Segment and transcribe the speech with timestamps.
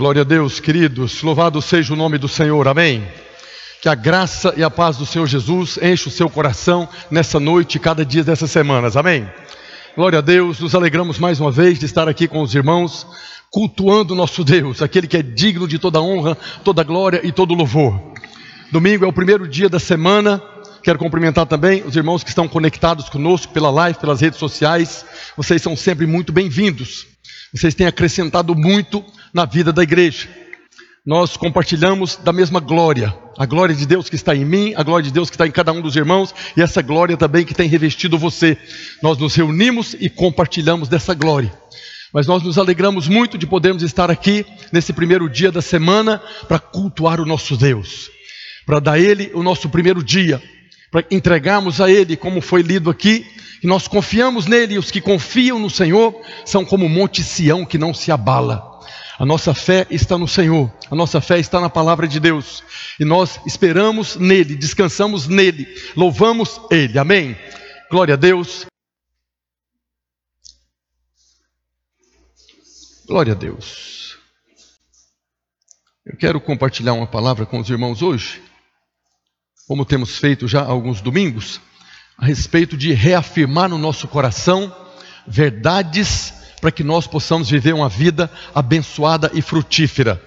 [0.00, 1.22] Glória a Deus, queridos.
[1.22, 2.66] Louvado seja o nome do Senhor.
[2.66, 3.06] Amém.
[3.82, 7.74] Que a graça e a paz do Senhor Jesus enche o seu coração nessa noite
[7.74, 8.96] e cada dia dessas semanas.
[8.96, 9.28] Amém.
[9.94, 10.58] Glória a Deus.
[10.58, 13.06] Nos alegramos mais uma vez de estar aqui com os irmãos,
[13.50, 18.00] cultuando nosso Deus, aquele que é digno de toda honra, toda glória e todo louvor.
[18.72, 20.42] Domingo é o primeiro dia da semana.
[20.82, 25.04] Quero cumprimentar também os irmãos que estão conectados conosco pela live, pelas redes sociais.
[25.36, 27.06] Vocês são sempre muito bem-vindos.
[27.52, 30.28] Vocês têm acrescentado muito na vida da igreja.
[31.04, 35.04] Nós compartilhamos da mesma glória, a glória de Deus que está em mim, a glória
[35.04, 37.68] de Deus que está em cada um dos irmãos e essa glória também que tem
[37.68, 38.56] revestido você.
[39.02, 41.50] Nós nos reunimos e compartilhamos dessa glória.
[42.12, 46.58] Mas nós nos alegramos muito de podermos estar aqui nesse primeiro dia da semana para
[46.58, 48.10] cultuar o nosso Deus,
[48.66, 50.42] para dar a Ele o nosso primeiro dia,
[50.90, 53.24] para entregarmos a Ele, como foi lido aqui,
[53.60, 57.64] que nós confiamos nele e os que confiam no Senhor são como o monte Sião
[57.64, 58.69] que não se abala.
[59.20, 62.64] A nossa fé está no Senhor, a nossa fé está na palavra de Deus,
[62.98, 66.98] e nós esperamos nele, descansamos nele, louvamos ele.
[66.98, 67.36] Amém.
[67.90, 68.64] Glória a Deus.
[73.06, 74.16] Glória a Deus.
[76.06, 78.42] Eu quero compartilhar uma palavra com os irmãos hoje,
[79.68, 81.60] como temos feito já alguns domingos,
[82.16, 84.74] a respeito de reafirmar no nosso coração
[85.26, 90.20] verdades para que nós possamos viver uma vida abençoada e frutífera.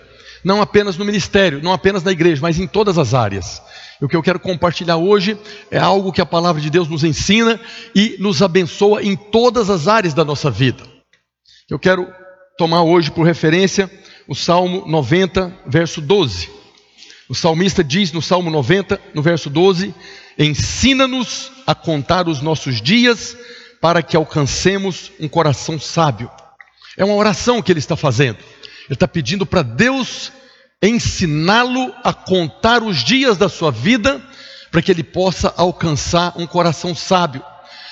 [0.43, 3.61] Não apenas no ministério, não apenas na igreja, mas em todas as áreas.
[4.01, 5.37] O que eu quero compartilhar hoje
[5.71, 7.59] é algo que a palavra de Deus nos ensina
[7.95, 10.83] e nos abençoa em todas as áreas da nossa vida.
[11.69, 12.07] Eu quero
[12.57, 13.89] tomar hoje por referência
[14.27, 16.49] o Salmo 90, verso 12.
[17.29, 19.93] O salmista diz no Salmo 90, no verso 12:
[20.37, 23.37] Ensina-nos a contar os nossos dias
[23.83, 26.31] para que alcancemos um coração sábio.
[26.95, 28.37] É uma oração que ele está fazendo.
[28.85, 30.31] Ele está pedindo para Deus
[30.81, 34.25] ensiná-lo a contar os dias da sua vida,
[34.71, 37.43] para que ele possa alcançar um coração sábio,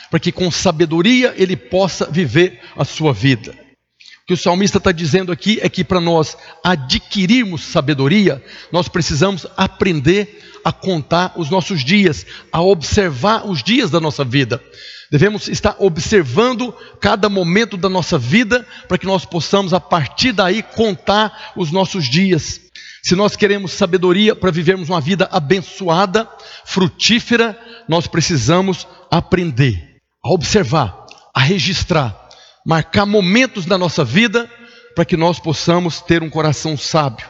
[0.10, 3.52] para que com sabedoria ele possa viver a sua vida.
[3.52, 9.46] O que o salmista está dizendo aqui é que para nós adquirirmos sabedoria, nós precisamos
[9.58, 14.64] aprender a contar os nossos dias, a observar os dias da nossa vida.
[15.12, 20.64] Devemos estar observando cada momento da nossa vida para que nós possamos, a partir daí,
[20.64, 22.62] contar os nossos dias.
[23.04, 26.30] Se nós queremos sabedoria para vivermos uma vida abençoada,
[26.64, 31.06] frutífera, nós precisamos aprender a observar,
[31.36, 32.30] a registrar,
[32.66, 34.50] marcar momentos na nossa vida
[34.96, 37.28] para que nós possamos ter um coração sábio.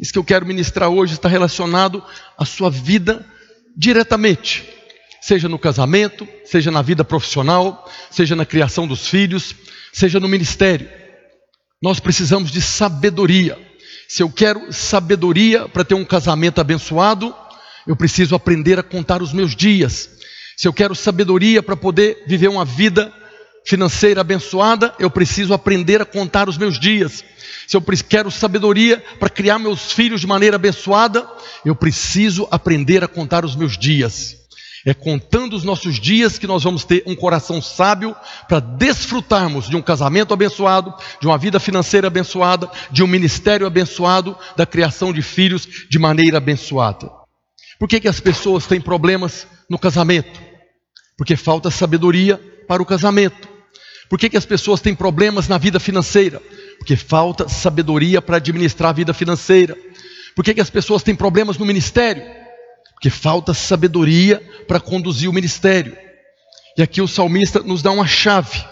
[0.00, 2.02] Isso que eu quero ministrar hoje está relacionado
[2.38, 3.22] à sua vida
[3.76, 4.81] diretamente
[5.22, 9.54] seja no casamento, seja na vida profissional, seja na criação dos filhos,
[9.92, 10.88] seja no ministério.
[11.80, 13.56] Nós precisamos de sabedoria.
[14.08, 17.32] Se eu quero sabedoria para ter um casamento abençoado,
[17.86, 20.10] eu preciso aprender a contar os meus dias.
[20.56, 23.12] Se eu quero sabedoria para poder viver uma vida
[23.64, 27.24] financeira abençoada, eu preciso aprender a contar os meus dias.
[27.68, 31.24] Se eu quero sabedoria para criar meus filhos de maneira abençoada,
[31.64, 34.41] eu preciso aprender a contar os meus dias.
[34.84, 38.16] É contando os nossos dias que nós vamos ter um coração sábio
[38.48, 44.36] para desfrutarmos de um casamento abençoado, de uma vida financeira abençoada, de um ministério abençoado,
[44.56, 47.08] da criação de filhos de maneira abençoada.
[47.78, 50.40] Por que, que as pessoas têm problemas no casamento?
[51.16, 53.48] Porque falta sabedoria para o casamento.
[54.08, 56.42] Por que, que as pessoas têm problemas na vida financeira?
[56.78, 59.76] Porque falta sabedoria para administrar a vida financeira.
[60.34, 62.41] Por que, que as pessoas têm problemas no ministério?
[63.02, 65.94] Que falta sabedoria para conduzir o ministério.
[66.78, 68.64] E aqui o salmista nos dá uma chave,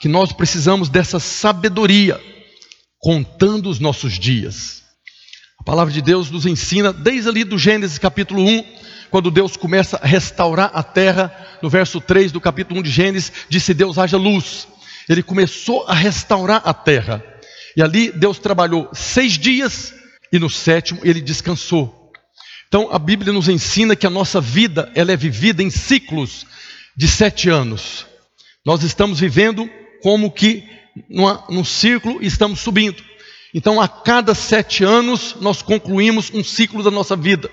[0.00, 2.18] que nós precisamos dessa sabedoria,
[2.98, 4.82] contando os nossos dias.
[5.60, 8.64] A palavra de Deus nos ensina, desde ali do Gênesis capítulo 1,
[9.10, 11.30] quando Deus começa a restaurar a terra,
[11.62, 14.66] no verso 3 do capítulo 1 de Gênesis, disse Deus haja luz.
[15.06, 17.22] Ele começou a restaurar a terra.
[17.76, 19.94] E ali Deus trabalhou seis dias
[20.32, 21.95] e no sétimo ele descansou.
[22.76, 26.44] Então a Bíblia nos ensina que a nossa vida ela é vivida em ciclos
[26.94, 28.04] de sete anos.
[28.66, 29.66] Nós estamos vivendo
[30.02, 30.62] como que
[31.08, 33.02] numa, num círculo e estamos subindo.
[33.54, 37.50] Então a cada sete anos nós concluímos um ciclo da nossa vida.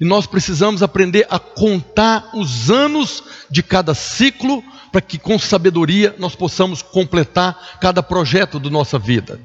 [0.00, 6.16] E nós precisamos aprender a contar os anos de cada ciclo para que com sabedoria
[6.18, 9.38] nós possamos completar cada projeto da nossa vida.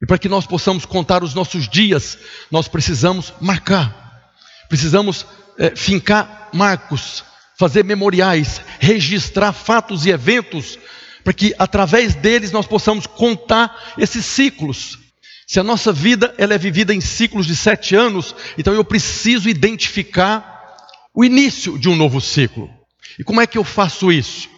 [0.00, 2.18] E para que nós possamos contar os nossos dias,
[2.50, 4.30] nós precisamos marcar,
[4.68, 5.26] precisamos
[5.58, 7.24] é, fincar marcos,
[7.58, 10.78] fazer memoriais, registrar fatos e eventos,
[11.24, 14.98] para que através deles nós possamos contar esses ciclos.
[15.46, 19.48] Se a nossa vida ela é vivida em ciclos de sete anos, então eu preciso
[19.48, 20.76] identificar
[21.12, 22.70] o início de um novo ciclo.
[23.18, 24.48] E como é que eu faço isso?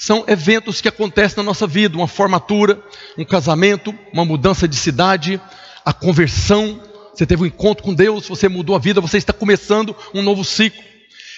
[0.00, 2.82] São eventos que acontecem na nossa vida, uma formatura,
[3.18, 5.38] um casamento, uma mudança de cidade,
[5.84, 6.80] a conversão.
[7.12, 10.42] Você teve um encontro com Deus, você mudou a vida, você está começando um novo
[10.42, 10.82] ciclo.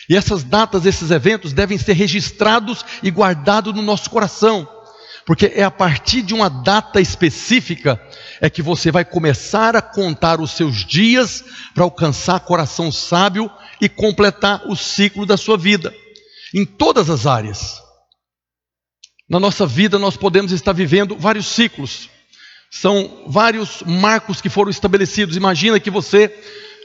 [0.08, 4.68] E essas datas, esses eventos devem ser registrados e guardados no nosso coração.
[5.26, 8.00] Porque é a partir de uma data específica
[8.40, 11.44] é que você vai começar a contar os seus dias
[11.74, 13.50] para alcançar coração sábio
[13.80, 15.92] e completar o ciclo da sua vida.
[16.54, 17.82] Em todas as áreas.
[19.32, 22.10] Na nossa vida nós podemos estar vivendo vários ciclos.
[22.70, 25.38] São vários marcos que foram estabelecidos.
[25.38, 26.28] Imagina que você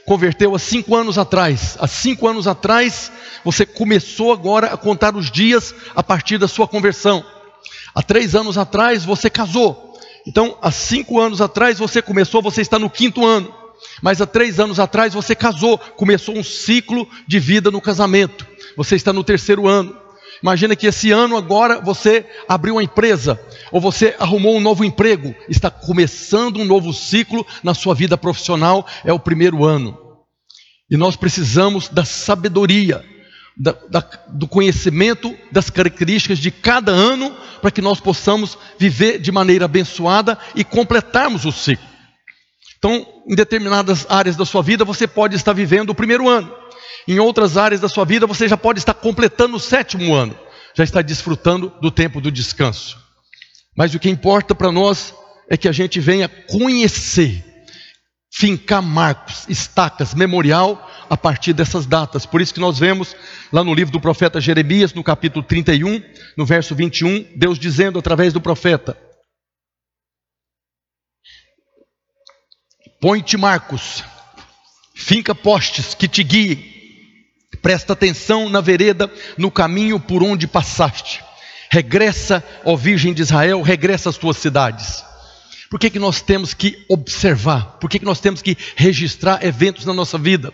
[0.06, 1.76] converteu há cinco anos atrás.
[1.78, 3.12] Há cinco anos atrás,
[3.44, 7.22] você começou agora a contar os dias a partir da sua conversão.
[7.94, 10.00] Há três anos atrás você casou.
[10.26, 13.54] Então, há cinco anos atrás você começou, você está no quinto ano.
[14.00, 18.46] Mas há três anos atrás você casou, começou um ciclo de vida no casamento.
[18.74, 20.07] Você está no terceiro ano.
[20.42, 23.40] Imagina que esse ano agora você abriu uma empresa,
[23.72, 28.86] ou você arrumou um novo emprego, está começando um novo ciclo na sua vida profissional,
[29.04, 29.98] é o primeiro ano.
[30.90, 33.04] E nós precisamos da sabedoria
[33.58, 39.32] da, da, do conhecimento das características de cada ano, para que nós possamos viver de
[39.32, 41.86] maneira abençoada e completarmos o ciclo.
[42.78, 46.52] Então, em determinadas áreas da sua vida, você pode estar vivendo o primeiro ano.
[47.08, 50.38] Em outras áreas da sua vida, você já pode estar completando o sétimo ano,
[50.74, 53.02] já está desfrutando do tempo do descanso.
[53.74, 55.14] Mas o que importa para nós
[55.48, 57.42] é que a gente venha conhecer,
[58.30, 62.26] fincar marcos, estacas, memorial a partir dessas datas.
[62.26, 63.16] Por isso que nós vemos
[63.50, 66.02] lá no livro do profeta Jeremias, no capítulo 31,
[66.36, 68.94] no verso 21, Deus dizendo através do profeta:
[73.00, 74.04] Põe-te marcos,
[74.94, 76.77] finca postes que te guiem,
[77.62, 81.22] presta atenção na vereda, no caminho por onde passaste.
[81.70, 85.04] Regressa, ó Virgem de Israel, regressa às tuas cidades.
[85.70, 87.78] Por que, que nós temos que observar?
[87.78, 90.52] Por que, que nós temos que registrar eventos na nossa vida?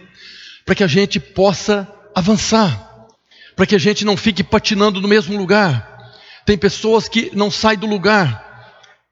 [0.65, 3.07] para que a gente possa avançar,
[3.55, 6.13] para que a gente não fique patinando no mesmo lugar.
[6.47, 8.43] Tem pessoas que não saem do lugar.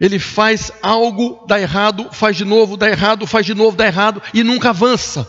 [0.00, 4.21] Ele faz algo, dá errado, faz de novo, dá errado, faz de novo, dá errado
[4.35, 5.27] e nunca avança,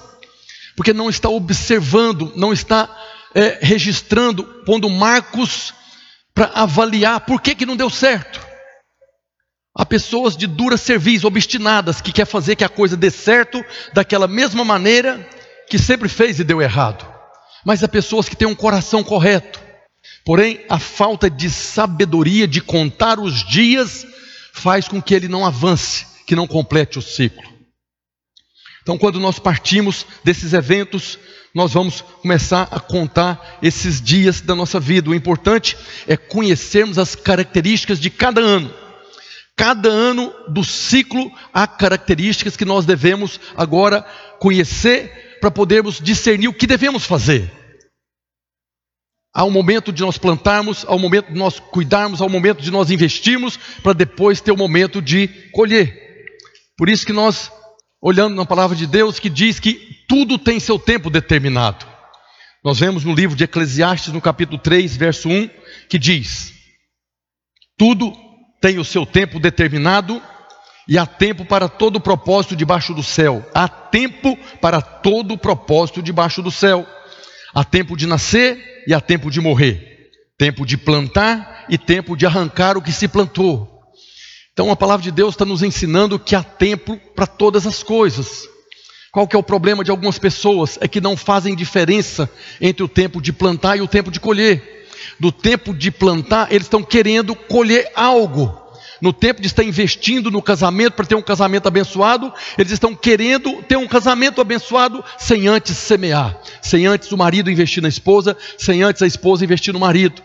[0.75, 2.89] porque não está observando, não está
[3.33, 5.73] é, registrando, pondo marcos
[6.33, 8.39] para avaliar por que, que não deu certo.
[9.75, 14.27] Há pessoas de dura serviço, obstinadas, que quer fazer que a coisa dê certo daquela
[14.27, 15.27] mesma maneira
[15.67, 17.07] que sempre fez e deu errado,
[17.65, 19.59] mas há pessoas que têm um coração correto.
[20.25, 24.05] Porém, a falta de sabedoria de contar os dias
[24.53, 27.52] faz com que ele não avance, que não complete o ciclo.
[28.83, 31.17] Então, quando nós partimos desses eventos,
[31.55, 35.09] nós vamos começar a contar esses dias da nossa vida.
[35.09, 35.75] O importante
[36.05, 38.71] é conhecermos as características de cada ano.
[39.55, 44.01] Cada ano do ciclo há características que nós devemos agora
[44.39, 47.51] conhecer para podermos discernir o que devemos fazer.
[49.35, 52.61] Há um momento de nós plantarmos, há um momento de nós cuidarmos, há um momento
[52.61, 55.91] de nós investirmos, para depois ter o um momento de colher.
[56.77, 57.51] Por isso que nós,
[58.03, 61.85] olhando na palavra de Deus, que diz que tudo tem seu tempo determinado.
[62.61, 65.49] Nós vemos no livro de Eclesiastes, no capítulo 3, verso 1,
[65.89, 66.53] que diz:
[67.77, 68.13] Tudo
[68.59, 70.21] tem o seu tempo determinado
[70.87, 73.45] e há tempo para todo propósito debaixo do céu.
[73.55, 76.85] Há tempo para todo propósito debaixo do céu.
[77.55, 80.09] Há tempo de nascer e há tempo de morrer.
[80.37, 83.72] Tempo de plantar e tempo de arrancar o que se plantou.
[84.53, 88.47] Então a palavra de Deus está nos ensinando que há tempo para todas as coisas.
[89.11, 90.77] Qual que é o problema de algumas pessoas?
[90.79, 92.29] É que não fazem diferença
[92.61, 94.87] entre o tempo de plantar e o tempo de colher.
[95.19, 98.61] Do tempo de plantar, eles estão querendo colher algo
[99.01, 103.61] no tempo de estar investindo no casamento para ter um casamento abençoado, eles estão querendo
[103.63, 108.81] ter um casamento abençoado sem antes semear, sem antes o marido investir na esposa, sem
[108.81, 110.21] antes a esposa investir no marido.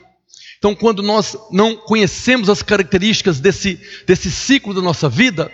[0.58, 5.50] Então, quando nós não conhecemos as características desse, desse ciclo da nossa vida,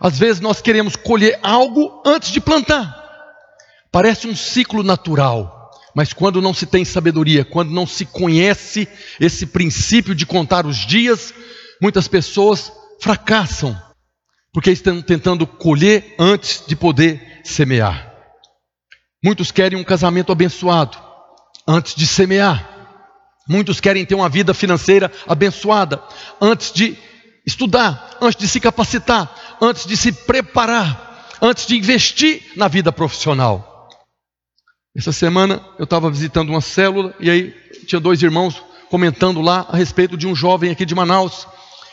[0.00, 3.04] às vezes nós queremos colher algo antes de plantar.
[3.92, 8.88] Parece um ciclo natural, mas quando não se tem sabedoria, quando não se conhece
[9.20, 11.34] esse princípio de contar os dias,
[11.80, 13.76] muitas pessoas fracassam,
[14.52, 18.14] porque estão tentando colher antes de poder semear.
[19.22, 20.98] Muitos querem um casamento abençoado
[21.66, 22.75] antes de semear.
[23.48, 26.02] Muitos querem ter uma vida financeira abençoada
[26.40, 26.96] antes de
[27.46, 29.56] estudar, antes de se capacitar.
[29.60, 33.88] antes de se preparar, antes de investir na vida profissional.
[34.94, 37.54] Essa semana eu estava visitando uma célula e aí
[37.86, 41.46] tinha dois irmãos comentando lá a respeito de um jovem aqui de Manaus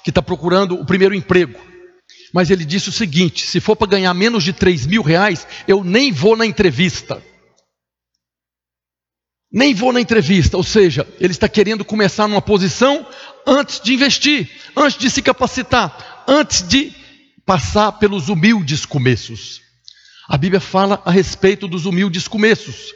[0.04, 1.60] que está procurando o primeiro emprego.
[2.34, 5.84] Mas ele disse o seguinte: se for para ganhar menos de 3 mil reais, eu
[5.84, 7.22] nem vou na entrevista.
[9.54, 13.06] Nem vou na entrevista, ou seja, ele está querendo começar numa posição
[13.46, 16.92] antes de investir, antes de se capacitar, antes de
[17.46, 19.62] passar pelos humildes começos.
[20.28, 22.96] A Bíblia fala a respeito dos humildes começos,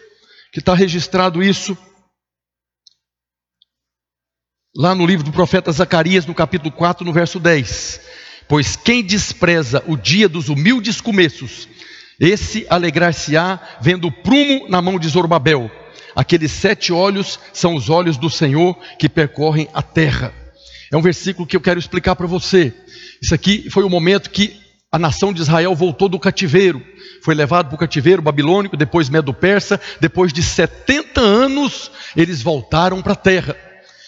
[0.51, 1.77] que está registrado isso
[4.75, 8.01] lá no livro do profeta Zacarias, no capítulo 4, no verso 10.
[8.47, 11.67] Pois quem despreza o dia dos humildes começos,
[12.19, 15.69] esse alegrar-se-á vendo o prumo na mão de Zorobabel.
[16.17, 20.33] Aqueles sete olhos são os olhos do Senhor que percorrem a terra.
[20.91, 22.74] É um versículo que eu quero explicar para você.
[23.21, 24.59] Isso aqui foi o momento que
[24.91, 26.83] a nação de Israel voltou do cativeiro.
[27.24, 29.79] Foi levado para o cativeiro babilônico, depois medo-persa.
[30.01, 33.55] Depois de 70 anos, eles voltaram para a terra.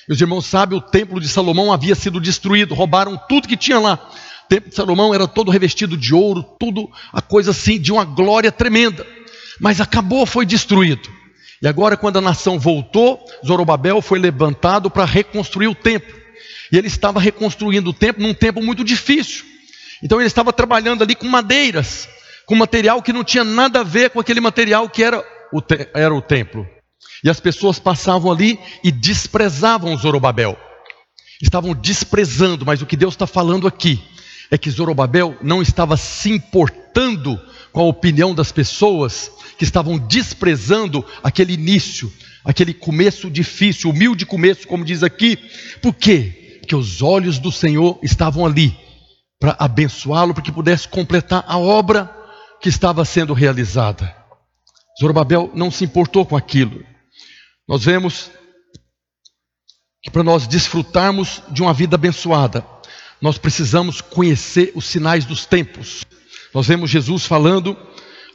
[0.08, 4.10] Meus irmãos sabem, o templo de Salomão havia sido destruído, roubaram tudo que tinha lá.
[4.46, 8.04] O templo de Salomão era todo revestido de ouro, tudo a coisa assim de uma
[8.04, 9.06] glória tremenda.
[9.60, 11.19] Mas acabou, foi destruído.
[11.62, 16.18] E agora, quando a nação voltou, Zorobabel foi levantado para reconstruir o templo.
[16.72, 19.46] E ele estava reconstruindo o templo num tempo muito difícil.
[20.02, 22.08] Então ele estava trabalhando ali com madeiras,
[22.46, 25.62] com material que não tinha nada a ver com aquele material que era o,
[25.94, 26.66] era o templo.
[27.24, 30.58] E as pessoas passavam ali e desprezavam Zorobabel.
[31.42, 34.02] Estavam desprezando, mas o que Deus está falando aqui
[34.52, 37.40] é que Zorobabel não estava se importando
[37.72, 42.12] com a opinião das pessoas que estavam desprezando aquele início,
[42.44, 45.38] aquele começo difícil, humilde começo, como diz aqui.
[45.82, 46.58] Por quê?
[46.60, 48.76] Porque os olhos do Senhor estavam ali
[49.40, 52.14] para abençoá-lo, para que pudesse completar a obra
[52.62, 54.16] que estava sendo realizada.
[55.00, 56.84] Zorobabel não se importou com aquilo.
[57.68, 58.30] Nós vemos
[60.02, 62.66] que para nós desfrutarmos de uma vida abençoada,
[63.22, 66.04] nós precisamos conhecer os sinais dos tempos.
[66.54, 67.78] Nós vemos Jesus falando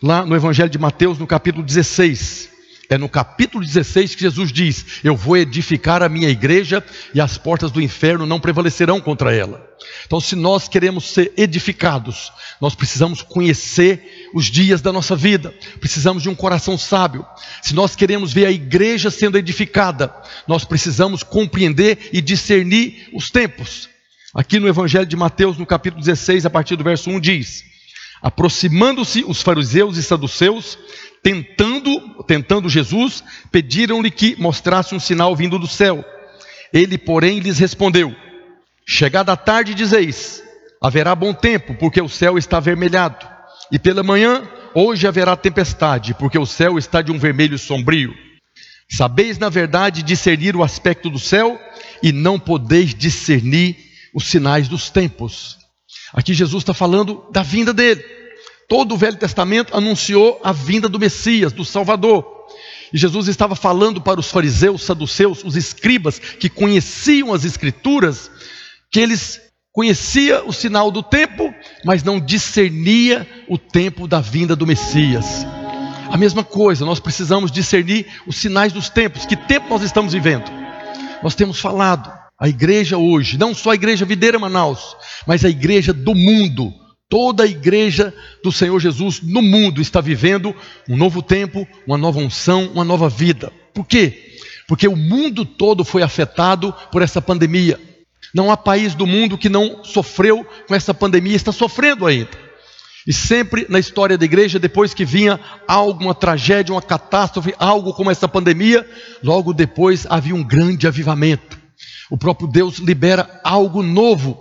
[0.00, 2.54] lá no Evangelho de Mateus, no capítulo 16.
[2.88, 7.36] É no capítulo 16 que Jesus diz: Eu vou edificar a minha igreja e as
[7.36, 9.66] portas do inferno não prevalecerão contra ela.
[10.06, 12.30] Então, se nós queremos ser edificados,
[12.60, 17.26] nós precisamos conhecer os dias da nossa vida, precisamos de um coração sábio.
[17.62, 20.14] Se nós queremos ver a igreja sendo edificada,
[20.46, 23.88] nós precisamos compreender e discernir os tempos.
[24.34, 27.73] Aqui no Evangelho de Mateus, no capítulo 16, a partir do verso 1, diz:
[28.24, 30.78] Aproximando-se os fariseus e saduceus,
[31.22, 36.02] tentando, tentando Jesus, pediram-lhe que mostrasse um sinal vindo do céu.
[36.72, 38.16] Ele, porém, lhes respondeu:
[38.88, 40.42] Chegada a tarde, dizeis:
[40.80, 43.28] haverá bom tempo, porque o céu está avermelhado.
[43.70, 48.14] E pela manhã, hoje haverá tempestade, porque o céu está de um vermelho sombrio.
[48.90, 51.60] Sabeis, na verdade, discernir o aspecto do céu,
[52.02, 53.76] e não podeis discernir
[54.14, 55.58] os sinais dos tempos.
[56.14, 58.02] Aqui Jesus está falando da vinda dele.
[58.68, 62.24] Todo o Velho Testamento anunciou a vinda do Messias, do Salvador.
[62.92, 68.30] E Jesus estava falando para os fariseus, saduceus, os escribas que conheciam as Escrituras,
[68.90, 69.40] que eles
[69.72, 71.52] conhecia o sinal do tempo,
[71.84, 75.44] mas não discernia o tempo da vinda do Messias.
[76.08, 79.26] A mesma coisa, nós precisamos discernir os sinais dos tempos.
[79.26, 80.44] Que tempo nós estamos vivendo?
[81.24, 85.92] Nós temos falado, a igreja hoje, não só a igreja Videira Manaus, mas a igreja
[85.92, 86.72] do mundo,
[87.08, 88.12] Toda a igreja
[88.42, 90.52] do Senhor Jesus no mundo está vivendo
[90.88, 93.52] um novo tempo, uma nova unção, uma nova vida.
[93.72, 94.36] Por quê?
[94.66, 97.78] Porque o mundo todo foi afetado por essa pandemia.
[98.34, 102.30] Não há país do mundo que não sofreu com essa pandemia, está sofrendo ainda.
[103.06, 105.38] E sempre na história da igreja, depois que vinha
[105.68, 108.84] alguma tragédia, uma catástrofe, algo como essa pandemia,
[109.22, 111.63] logo depois havia um grande avivamento.
[112.10, 114.40] O próprio Deus libera algo novo.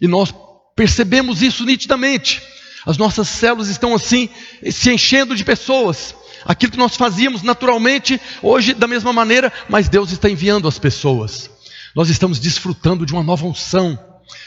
[0.00, 0.32] E nós
[0.78, 2.40] Percebemos isso nitidamente.
[2.86, 4.28] As nossas células estão assim,
[4.70, 6.14] se enchendo de pessoas.
[6.44, 11.50] Aquilo que nós fazíamos naturalmente, hoje da mesma maneira, mas Deus está enviando as pessoas.
[11.96, 13.98] Nós estamos desfrutando de uma nova unção.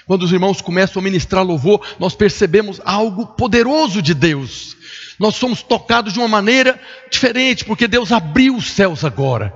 [0.07, 4.77] Quando os irmãos começam a ministrar louvor, nós percebemos algo poderoso de Deus.
[5.19, 6.79] Nós somos tocados de uma maneira
[7.11, 9.53] diferente, porque Deus abriu os céus agora.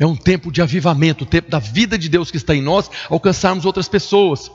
[0.00, 2.90] É um tempo de avivamento, o tempo da vida de Deus que está em nós,
[3.10, 4.50] alcançarmos outras pessoas.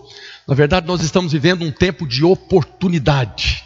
[0.48, 3.64] Na verdade, nós estamos vivendo um tempo de oportunidade.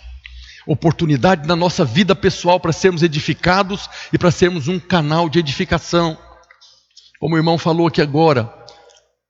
[0.68, 6.18] Oportunidade na nossa vida pessoal para sermos edificados e para sermos um canal de edificação.
[7.18, 8.54] Como o irmão falou aqui agora,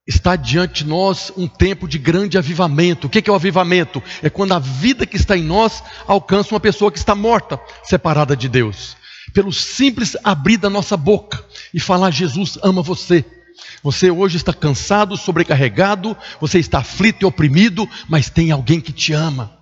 [0.07, 3.05] está diante de nós um tempo de grande avivamento.
[3.05, 4.01] O que é o avivamento?
[4.23, 8.35] É quando a vida que está em nós alcança uma pessoa que está morta, separada
[8.35, 8.97] de Deus.
[9.33, 11.43] Pelo simples abrir da nossa boca
[11.73, 13.25] e falar: Jesus ama você.
[13.83, 19.13] Você hoje está cansado, sobrecarregado, você está aflito e oprimido, mas tem alguém que te
[19.13, 19.59] ama.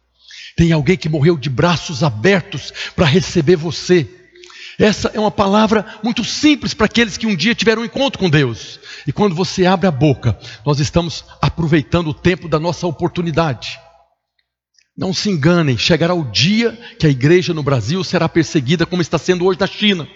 [0.56, 4.10] Tem alguém que morreu de braços abertos para receber você.
[4.80, 8.30] Essa é uma palavra muito simples para aqueles que um dia tiveram um encontro com
[8.30, 8.80] Deus.
[9.06, 13.80] E quando você abre a boca, nós estamos aproveitando o tempo da nossa oportunidade.
[14.98, 19.20] Não se enganem, chegará o dia que a igreja no Brasil será perseguida como está
[19.20, 20.08] sendo hoje na China.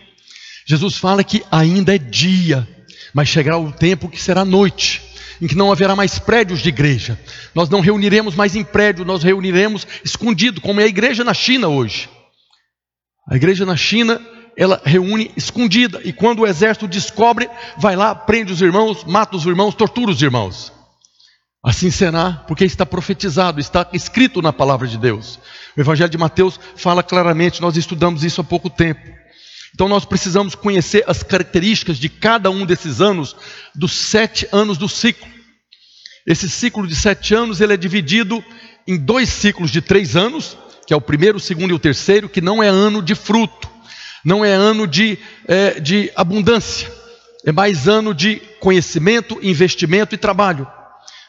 [0.66, 2.68] Jesus fala que ainda é dia,
[3.14, 5.02] mas chegará o tempo que será noite,
[5.40, 7.20] em que não haverá mais prédios de igreja.
[7.54, 11.68] Nós não reuniremos mais em prédio, nós reuniremos escondido, como é a igreja na China
[11.68, 12.10] hoje.
[13.30, 14.20] A igreja na China
[14.58, 17.48] ela reúne escondida, e quando o exército descobre,
[17.78, 20.74] vai lá, prende os irmãos, mata os irmãos, tortura os irmãos.
[21.64, 25.40] Assim será, porque está profetizado, está escrito na palavra de Deus.
[25.78, 29.02] O Evangelho de Mateus fala claramente, nós estudamos isso há pouco tempo.
[29.74, 33.36] Então nós precisamos conhecer as características de cada um desses anos,
[33.76, 35.28] dos sete anos do ciclo.
[36.26, 38.44] Esse ciclo de sete anos ele é dividido
[38.88, 42.28] em dois ciclos de três anos, que é o primeiro, o segundo e o terceiro,
[42.28, 43.72] que não é ano de fruto
[44.24, 46.92] não é ano de, é, de abundância,
[47.46, 50.68] é mais ano de conhecimento, investimento e trabalho.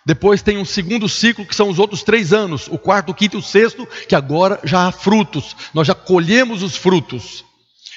[0.04, 3.36] Depois tem um segundo ciclo, que são os outros três anos, o quarto, o quinto
[3.36, 7.44] e o sexto, que agora já há frutos, nós já colhemos os frutos.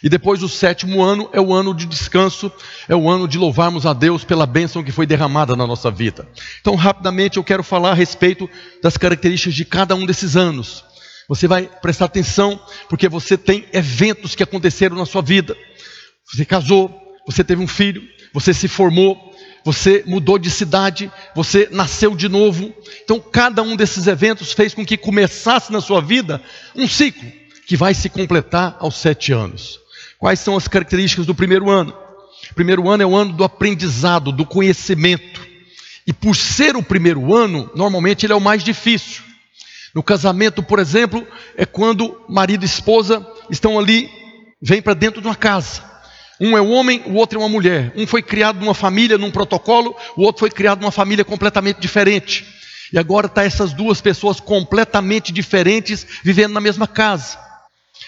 [0.03, 2.51] E depois o sétimo ano é o ano de descanso,
[2.87, 6.27] é o ano de louvarmos a Deus pela bênção que foi derramada na nossa vida.
[6.61, 8.47] Então, rapidamente, eu quero falar a respeito
[8.83, 10.83] das características de cada um desses anos.
[11.27, 15.57] Você vai prestar atenção, porque você tem eventos que aconteceram na sua vida.
[16.31, 16.93] Você casou,
[17.25, 19.34] você teve um filho, você se formou,
[19.65, 22.71] você mudou de cidade, você nasceu de novo.
[23.03, 26.39] Então, cada um desses eventos fez com que começasse na sua vida
[26.75, 27.27] um ciclo
[27.65, 29.79] que vai se completar aos sete anos.
[30.19, 31.97] Quais são as características do primeiro ano?
[32.51, 35.41] O primeiro ano é o ano do aprendizado, do conhecimento.
[36.05, 39.23] E por ser o primeiro ano, normalmente ele é o mais difícil.
[39.95, 41.25] No casamento, por exemplo,
[41.57, 44.07] é quando marido e esposa estão ali,
[44.61, 45.94] vêm para dentro de uma casa.
[46.39, 47.93] Um é um homem, o outro é uma mulher.
[47.95, 52.45] Um foi criado numa família, num protocolo, o outro foi criado numa família completamente diferente.
[52.91, 57.37] E agora está essas duas pessoas completamente diferentes vivendo na mesma casa.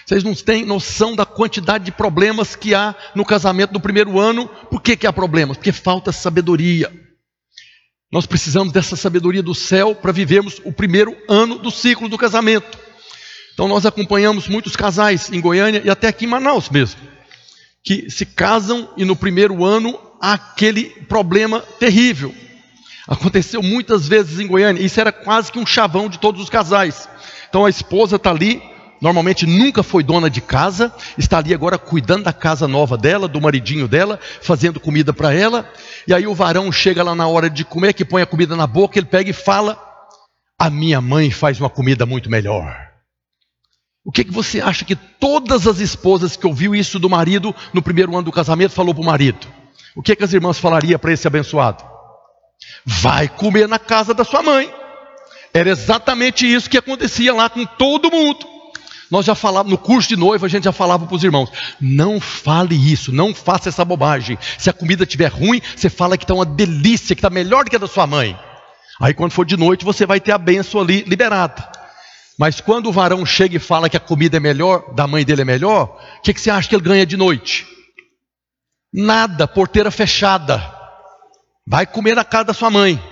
[0.06, 4.48] Vocês não têm noção da quantidade de problemas que há no casamento do primeiro ano.
[4.70, 5.56] Por que, que há problemas?
[5.56, 6.90] Porque falta sabedoria.
[8.10, 12.78] Nós precisamos dessa sabedoria do céu para vivermos o primeiro ano do ciclo do casamento.
[13.52, 17.00] Então nós acompanhamos muitos casais em Goiânia e até aqui em Manaus mesmo,
[17.84, 22.34] que se casam e no primeiro ano há aquele problema terrível.
[23.06, 27.08] Aconteceu muitas vezes em Goiânia, isso era quase que um chavão de todos os casais.
[27.48, 28.62] Então a esposa está ali
[29.00, 33.40] normalmente nunca foi dona de casa, está ali agora cuidando da casa nova dela, do
[33.40, 35.70] maridinho dela, fazendo comida para ela.
[36.06, 38.66] E aí o varão chega lá na hora de comer, que põe a comida na
[38.66, 39.78] boca, ele pega e fala:
[40.58, 42.87] A minha mãe faz uma comida muito melhor.
[44.04, 47.82] O que, que você acha que todas as esposas que ouviu isso do marido no
[47.82, 49.46] primeiro ano do casamento falou para o marido?
[49.94, 51.84] O que, que as irmãs falariam para esse abençoado?
[52.84, 54.72] Vai comer na casa da sua mãe.
[55.52, 58.46] Era exatamente isso que acontecia lá com todo mundo.
[59.10, 62.20] Nós já falávamos, no curso de noiva, a gente já falava para os irmãos: não
[62.20, 64.38] fale isso, não faça essa bobagem.
[64.58, 67.70] Se a comida estiver ruim, você fala que está uma delícia, que está melhor do
[67.70, 68.38] que a da sua mãe.
[69.00, 71.70] Aí quando for de noite, você vai ter a benção ali liberada.
[72.38, 75.42] Mas quando o varão chega e fala que a comida é melhor, da mãe dele
[75.42, 77.66] é melhor, o que, que você acha que ele ganha de noite?
[78.92, 80.62] Nada, porteira fechada.
[81.66, 83.02] Vai comer na casa da sua mãe.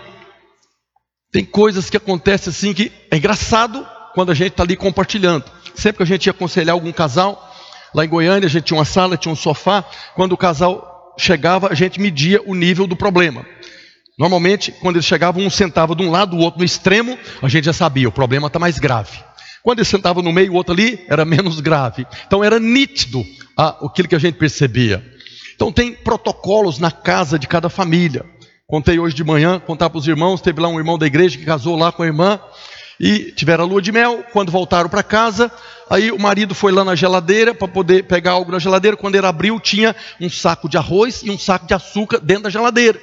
[1.33, 5.45] Tem coisas que acontecem assim que é engraçado quando a gente está ali compartilhando
[5.77, 7.55] sempre que a gente ia aconselhar algum casal,
[7.95, 9.85] lá em Goiânia a gente tinha uma sala, tinha um sofá,
[10.15, 13.47] quando o casal chegava, a gente media o nível do problema.
[14.19, 17.65] Normalmente, quando eles chegavam, um sentava de um lado, o outro no extremo, a gente
[17.65, 19.19] já sabia, o problema está mais grave.
[19.63, 22.07] Quando eles sentavam no meio, o outro ali, era menos grave.
[22.27, 23.23] Então era nítido
[23.57, 25.05] aquilo que a gente percebia.
[25.55, 28.25] Então tem protocolos na casa de cada família.
[28.67, 31.45] Contei hoje de manhã, contar para os irmãos, teve lá um irmão da igreja que
[31.45, 32.41] casou lá com a irmã,
[32.99, 34.25] e tiveram a lua de mel.
[34.33, 35.53] Quando voltaram para casa,
[35.91, 38.97] aí o marido foi lá na geladeira para poder pegar algo na geladeira.
[38.97, 42.51] Quando ele abriu, tinha um saco de arroz e um saco de açúcar dentro da
[42.51, 42.99] geladeira.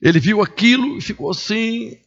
[0.00, 1.98] Ele viu aquilo e ficou assim,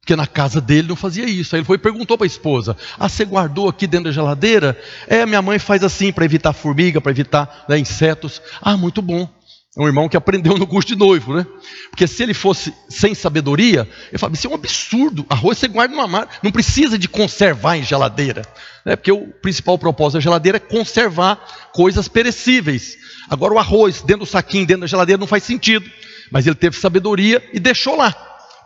[0.00, 1.54] porque na casa dele não fazia isso.
[1.54, 4.78] Aí ele foi e perguntou para a esposa: Ah, você guardou aqui dentro da geladeira?
[5.06, 8.40] É, minha mãe faz assim para evitar formiga, para evitar né, insetos.
[8.60, 9.28] Ah, muito bom.
[9.76, 11.44] É um irmão que aprendeu no curso de noivo, né?
[11.90, 15.26] Porque se ele fosse sem sabedoria, ele fala: Isso é um absurdo.
[15.28, 18.42] Arroz você guarda no armário, não precisa de conservar em geladeira.
[18.84, 18.94] Né?
[18.96, 21.36] Porque o principal propósito da geladeira é conservar
[21.72, 22.96] coisas perecíveis.
[23.28, 25.90] Agora, o arroz dentro do saquinho, dentro da geladeira, não faz sentido.
[26.30, 28.12] Mas ele teve sabedoria e deixou lá.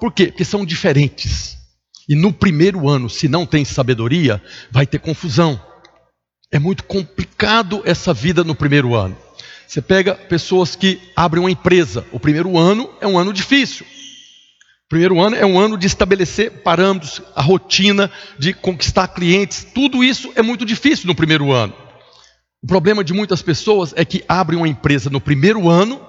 [0.00, 0.26] Por quê?
[0.26, 1.56] Porque são diferentes.
[2.08, 5.60] E no primeiro ano, se não tem sabedoria, vai ter confusão.
[6.50, 9.16] É muito complicado essa vida no primeiro ano.
[9.66, 12.06] Você pega pessoas que abrem uma empresa.
[12.10, 13.84] O primeiro ano é um ano difícil.
[13.84, 19.66] O primeiro ano é um ano de estabelecer parâmetros, a rotina, de conquistar clientes.
[19.74, 21.74] Tudo isso é muito difícil no primeiro ano.
[22.62, 26.00] O problema de muitas pessoas é que abrem uma empresa no primeiro ano,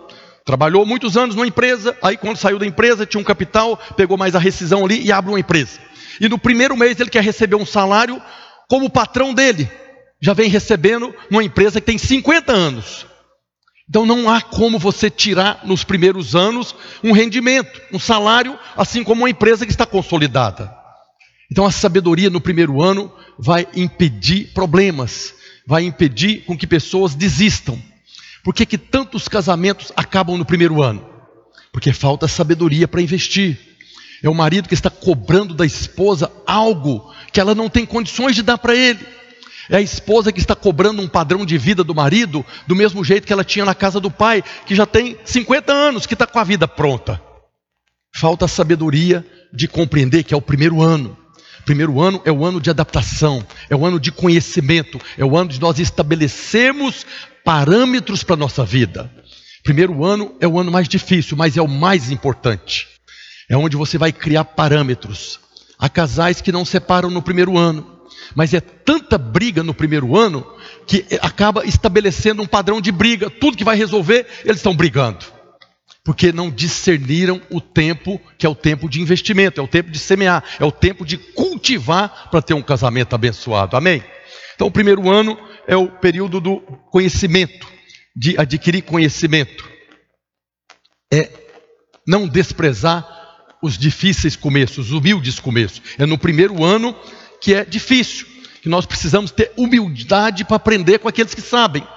[0.49, 4.33] trabalhou muitos anos numa empresa, aí quando saiu da empresa tinha um capital, pegou mais
[4.33, 5.79] a rescisão ali e abre uma empresa.
[6.19, 8.19] E no primeiro mês ele quer receber um salário
[8.67, 9.69] como o patrão dele
[10.19, 13.05] já vem recebendo numa empresa que tem 50 anos.
[13.87, 19.21] Então não há como você tirar nos primeiros anos um rendimento, um salário, assim como
[19.21, 20.75] uma empresa que está consolidada.
[21.51, 25.31] Então a sabedoria no primeiro ano vai impedir problemas,
[25.67, 27.79] vai impedir com que pessoas desistam.
[28.49, 31.07] Por que, que tantos casamentos acabam no primeiro ano?
[31.71, 33.59] Porque falta sabedoria para investir.
[34.23, 38.41] É o marido que está cobrando da esposa algo que ela não tem condições de
[38.41, 39.05] dar para ele.
[39.69, 43.27] É a esposa que está cobrando um padrão de vida do marido, do mesmo jeito
[43.27, 46.39] que ela tinha na casa do pai, que já tem 50 anos, que está com
[46.39, 47.21] a vida pronta.
[48.11, 51.15] Falta a sabedoria de compreender que é o primeiro ano.
[51.65, 55.51] Primeiro ano é o ano de adaptação, é o ano de conhecimento, é o ano
[55.51, 57.05] de nós estabelecermos
[57.43, 59.11] parâmetros para a nossa vida.
[59.63, 62.87] Primeiro ano é o ano mais difícil, mas é o mais importante.
[63.49, 65.39] É onde você vai criar parâmetros.
[65.77, 67.99] Há casais que não separam no primeiro ano
[68.35, 70.45] mas é tanta briga no primeiro ano
[70.85, 73.29] que acaba estabelecendo um padrão de briga.
[73.29, 75.25] Tudo que vai resolver, eles estão brigando.
[76.03, 79.99] Porque não discerniram o tempo, que é o tempo de investimento, é o tempo de
[79.99, 83.75] semear, é o tempo de cultivar para ter um casamento abençoado.
[83.75, 84.03] Amém?
[84.55, 85.37] Então, o primeiro ano
[85.69, 87.67] é o período do conhecimento,
[88.15, 89.69] de adquirir conhecimento.
[91.13, 91.29] É
[92.07, 93.07] não desprezar
[93.61, 95.79] os difíceis começos, os humildes começos.
[95.99, 96.95] É no primeiro ano
[97.39, 98.25] que é difícil,
[98.63, 101.87] que nós precisamos ter humildade para aprender com aqueles que sabem.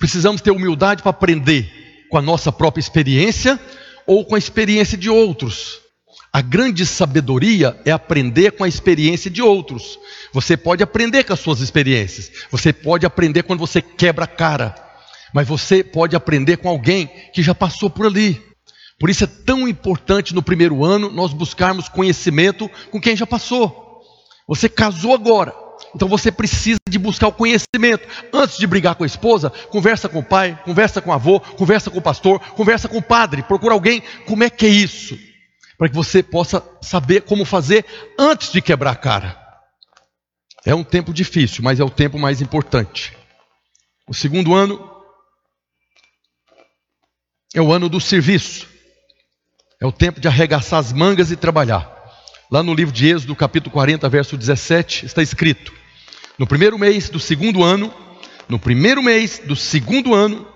[0.00, 3.58] Precisamos ter humildade para aprender com a nossa própria experiência
[4.04, 5.80] ou com a experiência de outros.
[6.36, 9.98] A grande sabedoria é aprender com a experiência de outros.
[10.34, 12.30] Você pode aprender com as suas experiências.
[12.50, 14.74] Você pode aprender quando você quebra a cara.
[15.32, 18.38] Mas você pode aprender com alguém que já passou por ali.
[19.00, 24.02] Por isso é tão importante no primeiro ano nós buscarmos conhecimento com quem já passou.
[24.46, 25.54] Você casou agora,
[25.94, 28.06] então você precisa de buscar o conhecimento.
[28.30, 31.90] Antes de brigar com a esposa, conversa com o pai, conversa com o avô, conversa
[31.90, 35.18] com o pastor, conversa com o padre, procura alguém, como é que é isso?
[35.78, 37.84] Para que você possa saber como fazer
[38.18, 39.46] antes de quebrar a cara.
[40.64, 43.16] É um tempo difícil, mas é o tempo mais importante.
[44.08, 44.90] O segundo ano
[47.54, 48.68] é o ano do serviço.
[49.80, 51.92] É o tempo de arregaçar as mangas e trabalhar.
[52.50, 55.72] Lá no livro de Êxodo, capítulo 40, verso 17, está escrito:
[56.38, 57.92] No primeiro mês do segundo ano,
[58.48, 60.46] no primeiro mês do segundo ano,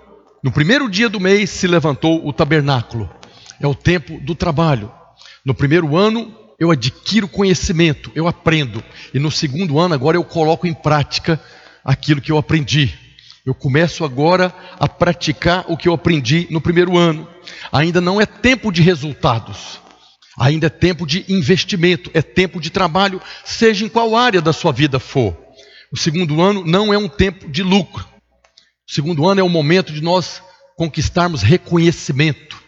[0.43, 3.09] no primeiro dia do mês se levantou o tabernáculo.
[3.59, 4.91] É o tempo do trabalho.
[5.45, 8.83] No primeiro ano eu adquiro conhecimento, eu aprendo.
[9.13, 11.41] E no segundo ano agora eu coloco em prática
[11.83, 12.93] aquilo que eu aprendi.
[13.43, 17.27] Eu começo agora a praticar o que eu aprendi no primeiro ano.
[17.71, 19.81] Ainda não é tempo de resultados.
[20.37, 24.71] Ainda é tempo de investimento, é tempo de trabalho, seja em qual área da sua
[24.71, 25.35] vida for.
[25.91, 28.07] O segundo ano não é um tempo de lucro.
[28.87, 30.41] O segundo ano é o momento de nós
[30.77, 32.60] conquistarmos reconhecimento.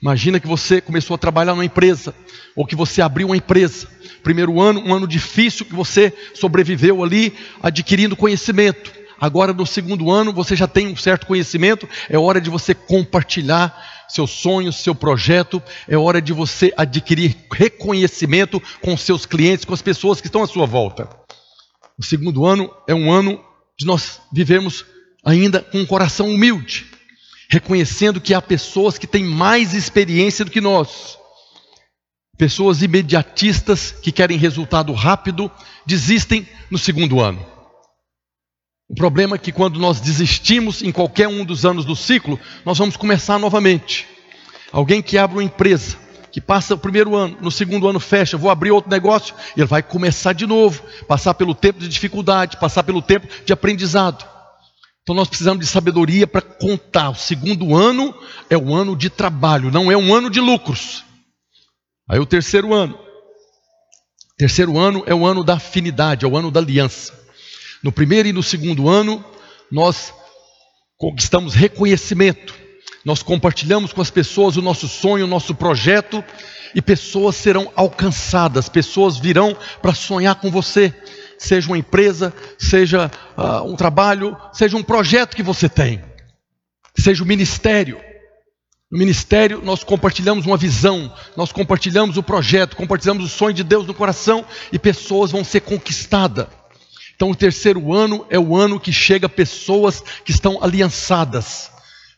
[0.00, 2.14] Imagina que você começou a trabalhar numa empresa,
[2.54, 3.88] ou que você abriu uma empresa.
[4.22, 8.92] Primeiro ano, um ano difícil que você sobreviveu ali, adquirindo conhecimento.
[9.18, 13.74] Agora, no segundo ano, você já tem um certo conhecimento, é hora de você compartilhar
[14.08, 19.82] seus sonhos, seu projeto, é hora de você adquirir reconhecimento com seus clientes, com as
[19.82, 21.08] pessoas que estão à sua volta.
[21.98, 23.42] O segundo ano é um ano
[23.78, 24.84] de nós vivemos
[25.24, 26.86] ainda com um coração humilde,
[27.48, 31.18] reconhecendo que há pessoas que têm mais experiência do que nós.
[32.36, 35.50] Pessoas imediatistas que querem resultado rápido
[35.86, 37.44] desistem no segundo ano.
[38.88, 42.78] O problema é que quando nós desistimos em qualquer um dos anos do ciclo, nós
[42.78, 44.06] vamos começar novamente.
[44.70, 45.96] Alguém que abre uma empresa,
[46.30, 49.82] que passa o primeiro ano, no segundo ano fecha, vou abrir outro negócio, ele vai
[49.82, 54.35] começar de novo, passar pelo tempo de dificuldade, passar pelo tempo de aprendizado.
[55.06, 57.10] Então nós precisamos de sabedoria para contar.
[57.10, 58.12] O segundo ano
[58.50, 61.04] é o ano de trabalho, não é um ano de lucros.
[62.10, 62.98] Aí o terceiro ano.
[64.36, 67.14] Terceiro ano é o ano da afinidade, é o ano da aliança.
[67.84, 69.24] No primeiro e no segundo ano,
[69.70, 70.12] nós
[70.98, 72.52] conquistamos reconhecimento.
[73.04, 76.24] Nós compartilhamos com as pessoas o nosso sonho, o nosso projeto,
[76.74, 80.92] e pessoas serão alcançadas, pessoas virão para sonhar com você
[81.38, 86.02] seja uma empresa, seja uh, um trabalho, seja um projeto que você tem,
[86.98, 88.00] seja o ministério.
[88.90, 93.84] No ministério, nós compartilhamos uma visão, nós compartilhamos o projeto, compartilhamos o sonho de Deus
[93.84, 96.46] no coração e pessoas vão ser conquistadas.
[97.16, 101.70] Então, o terceiro ano é o ano que chega pessoas que estão aliançadas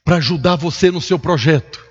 [0.05, 1.83] para ajudar você no seu projeto.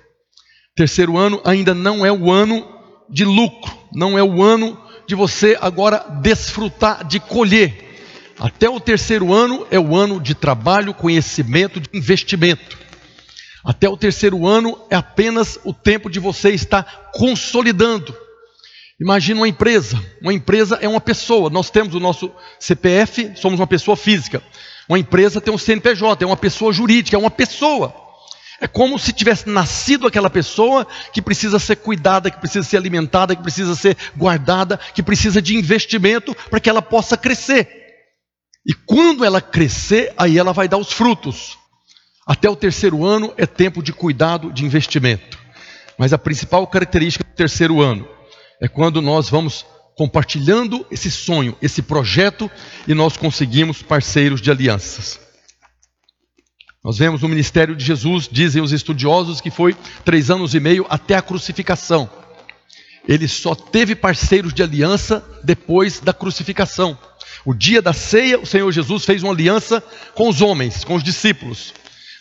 [0.76, 2.64] Terceiro ano ainda não é o ano
[3.10, 7.87] de lucro, não é o ano de você agora desfrutar de colher.
[8.40, 12.78] Até o terceiro ano é o ano de trabalho, conhecimento, de investimento.
[13.64, 18.14] Até o terceiro ano é apenas o tempo de você estar consolidando.
[19.00, 20.00] Imagina uma empresa.
[20.22, 21.50] Uma empresa é uma pessoa.
[21.50, 24.40] Nós temos o nosso CPF, somos uma pessoa física.
[24.88, 27.92] Uma empresa tem um CNPJ, é uma pessoa jurídica, é uma pessoa.
[28.60, 33.34] É como se tivesse nascido aquela pessoa que precisa ser cuidada, que precisa ser alimentada,
[33.34, 37.87] que precisa ser guardada, que precisa de investimento para que ela possa crescer.
[38.66, 41.58] E quando ela crescer, aí ela vai dar os frutos.
[42.26, 45.38] Até o terceiro ano é tempo de cuidado, de investimento.
[45.98, 48.08] Mas a principal característica do terceiro ano
[48.60, 49.64] é quando nós vamos
[49.96, 52.48] compartilhando esse sonho, esse projeto,
[52.86, 55.18] e nós conseguimos parceiros de alianças.
[56.84, 60.86] Nós vemos no ministério de Jesus, dizem os estudiosos, que foi três anos e meio
[60.88, 62.08] até a crucificação.
[63.08, 66.96] Ele só teve parceiros de aliança depois da crucificação.
[67.48, 69.82] O dia da ceia, o Senhor Jesus fez uma aliança
[70.14, 71.72] com os homens, com os discípulos.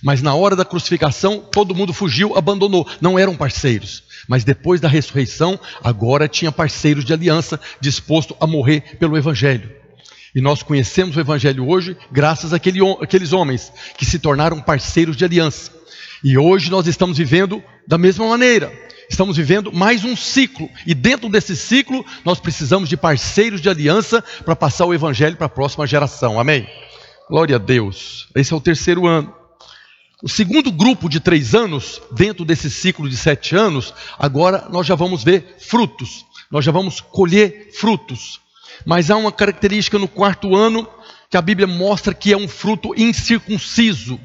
[0.01, 2.87] Mas na hora da crucificação, todo mundo fugiu, abandonou.
[3.01, 4.03] Não eram parceiros.
[4.25, 9.69] Mas depois da ressurreição, agora tinha parceiros de aliança disposto a morrer pelo Evangelho.
[10.33, 15.25] E nós conhecemos o Evangelho hoje graças àquele, àqueles homens que se tornaram parceiros de
[15.25, 15.73] aliança.
[16.23, 18.71] E hoje nós estamos vivendo da mesma maneira.
[19.09, 20.69] Estamos vivendo mais um ciclo.
[20.85, 25.45] E dentro desse ciclo, nós precisamos de parceiros de aliança para passar o Evangelho para
[25.45, 26.39] a próxima geração.
[26.39, 26.67] Amém?
[27.29, 28.27] Glória a Deus.
[28.35, 29.33] Esse é o terceiro ano.
[30.21, 34.95] O segundo grupo de três anos, dentro desse ciclo de sete anos, agora nós já
[34.95, 36.25] vamos ver frutos.
[36.51, 38.41] Nós já vamos colher frutos.
[38.85, 40.87] Mas há uma característica no quarto ano
[41.29, 44.19] que a Bíblia mostra que é um fruto incircunciso,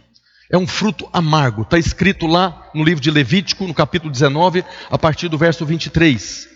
[0.52, 1.62] é um fruto amargo.
[1.62, 6.46] Está escrito lá no livro de Levítico, no capítulo 19, a partir do verso 23.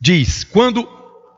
[0.00, 0.88] Diz: Quando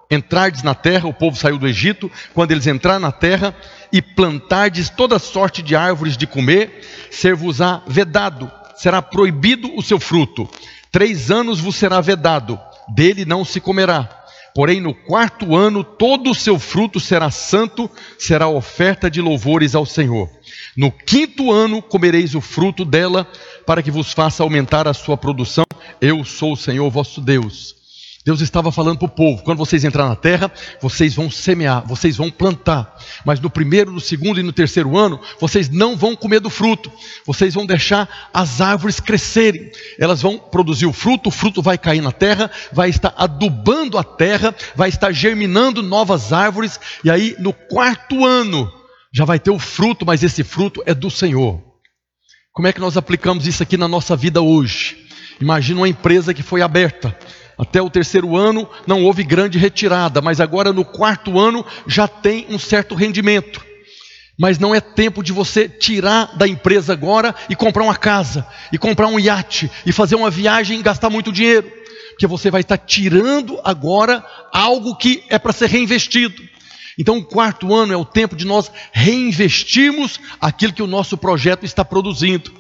[0.08, 3.54] entrardes na terra, o povo saiu do Egito, quando eles entrarem na terra
[3.92, 10.48] e plantardes toda sorte de árvores de comer, ser-vos-á vedado, será proibido o seu fruto.
[10.92, 14.25] Três anos vos será vedado, dele não se comerá
[14.56, 19.84] Porém, no quarto ano, todo o seu fruto será santo, será oferta de louvores ao
[19.84, 20.30] Senhor.
[20.74, 23.30] No quinto ano, comereis o fruto dela,
[23.66, 25.66] para que vos faça aumentar a sua produção.
[26.00, 27.76] Eu sou o Senhor vosso Deus.
[28.26, 30.50] Deus estava falando para o povo: quando vocês entrarem na terra,
[30.82, 35.20] vocês vão semear, vocês vão plantar, mas no primeiro, no segundo e no terceiro ano,
[35.40, 36.90] vocês não vão comer do fruto,
[37.24, 42.00] vocês vão deixar as árvores crescerem, elas vão produzir o fruto, o fruto vai cair
[42.00, 47.52] na terra, vai estar adubando a terra, vai estar germinando novas árvores, e aí no
[47.52, 48.72] quarto ano
[49.14, 51.62] já vai ter o fruto, mas esse fruto é do Senhor.
[52.52, 55.06] Como é que nós aplicamos isso aqui na nossa vida hoje?
[55.40, 57.16] Imagina uma empresa que foi aberta
[57.58, 62.46] até o terceiro ano não houve grande retirada, mas agora no quarto ano já tem
[62.50, 63.64] um certo rendimento.
[64.38, 68.76] Mas não é tempo de você tirar da empresa agora e comprar uma casa, e
[68.76, 71.72] comprar um iate, e fazer uma viagem e gastar muito dinheiro.
[72.10, 76.42] Porque você vai estar tirando agora algo que é para ser reinvestido.
[76.98, 81.64] Então, o quarto ano é o tempo de nós reinvestirmos aquilo que o nosso projeto
[81.64, 82.52] está produzindo.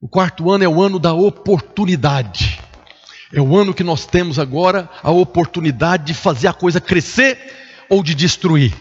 [0.00, 2.60] O quarto ano é o ano da oportunidade.
[3.32, 7.38] É o ano que nós temos agora a oportunidade de fazer a coisa crescer
[7.88, 8.74] ou de destruir.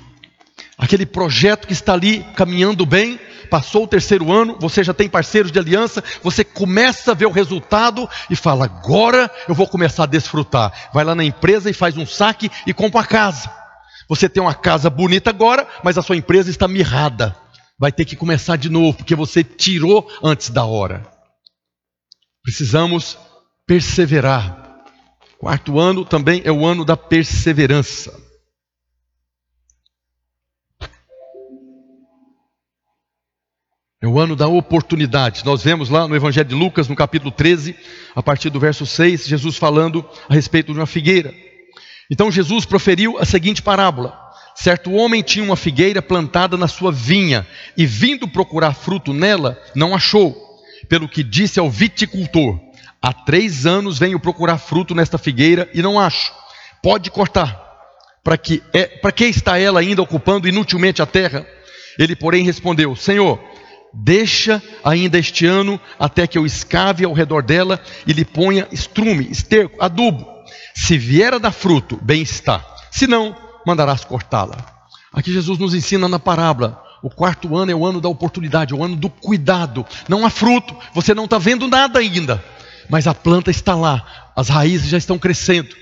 [0.77, 5.51] Aquele projeto que está ali caminhando bem, passou o terceiro ano, você já tem parceiros
[5.51, 10.07] de aliança, você começa a ver o resultado e fala: agora eu vou começar a
[10.07, 10.71] desfrutar.
[10.93, 13.51] Vai lá na empresa e faz um saque e compra a casa.
[14.07, 17.35] Você tem uma casa bonita agora, mas a sua empresa está mirrada.
[17.77, 21.05] Vai ter que começar de novo, porque você tirou antes da hora.
[22.43, 23.17] Precisamos
[23.69, 24.81] perseverar.
[25.37, 28.27] Quarto ano também é o ano da perseverança.
[34.01, 35.45] o ano da oportunidade.
[35.45, 37.75] Nós vemos lá no Evangelho de Lucas, no capítulo 13,
[38.15, 41.31] a partir do verso 6, Jesus falando a respeito de uma figueira.
[42.09, 44.17] Então Jesus proferiu a seguinte parábola:
[44.55, 47.45] Certo homem tinha uma figueira plantada na sua vinha
[47.77, 50.35] e, vindo procurar fruto nela, não achou.
[50.87, 52.68] Pelo que disse ao viticultor:
[53.01, 56.33] Há três anos venho procurar fruto nesta figueira e não acho.
[56.81, 57.67] Pode cortar.
[58.23, 61.47] Para que, é, para que está ela ainda ocupando inutilmente a terra?
[61.97, 63.39] Ele, porém, respondeu: Senhor,
[63.93, 69.27] deixa ainda este ano até que eu escave ao redor dela e lhe ponha estrume,
[69.31, 70.27] esterco, adubo.
[70.75, 72.65] Se vier a dar fruto, bem está.
[72.91, 73.35] Se não,
[73.65, 74.57] mandarás cortá-la.
[75.13, 76.83] Aqui Jesus nos ensina na parábola.
[77.01, 79.85] O quarto ano é o ano da oportunidade, é o ano do cuidado.
[80.07, 82.43] Não há fruto, você não está vendo nada ainda,
[82.89, 85.75] mas a planta está lá, as raízes já estão crescendo.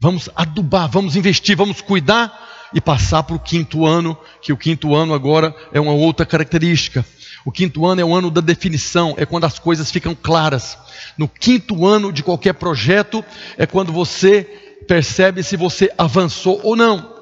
[0.00, 4.94] Vamos adubar, vamos investir, vamos cuidar e passar para o quinto ano, que o quinto
[4.94, 7.04] ano agora é uma outra característica.
[7.44, 10.78] O quinto ano é o ano da definição, é quando as coisas ficam claras.
[11.16, 13.24] No quinto ano de qualquer projeto
[13.56, 14.42] é quando você
[14.86, 17.12] percebe se você avançou ou não.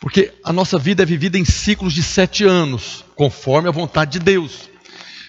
[0.00, 4.20] Porque a nossa vida é vivida em ciclos de sete anos, conforme a vontade de
[4.20, 4.68] Deus.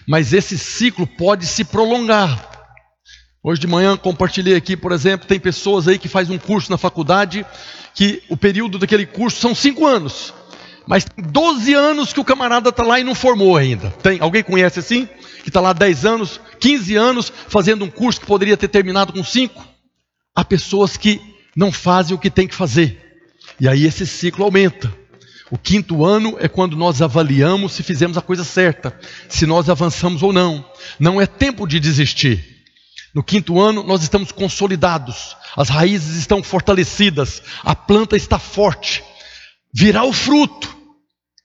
[0.06, 2.49] Mas esse ciclo pode se prolongar.
[3.42, 6.76] Hoje de manhã compartilhei aqui, por exemplo, tem pessoas aí que fazem um curso na
[6.76, 7.46] faculdade
[7.94, 10.34] que o período daquele curso são cinco anos.
[10.86, 13.90] Mas tem 12 anos que o camarada está lá e não formou ainda.
[14.02, 14.20] Tem?
[14.20, 15.08] Alguém conhece assim?
[15.42, 19.24] Que está lá 10 anos, 15 anos, fazendo um curso que poderia ter terminado com
[19.24, 19.66] 5?
[20.34, 21.18] Há pessoas que
[21.56, 23.24] não fazem o que tem que fazer.
[23.58, 24.92] E aí esse ciclo aumenta.
[25.50, 28.94] O quinto ano é quando nós avaliamos se fizemos a coisa certa,
[29.30, 30.62] se nós avançamos ou não.
[30.98, 32.59] Não é tempo de desistir.
[33.14, 39.02] No quinto ano, nós estamos consolidados, as raízes estão fortalecidas, a planta está forte,
[39.74, 40.68] virá o fruto.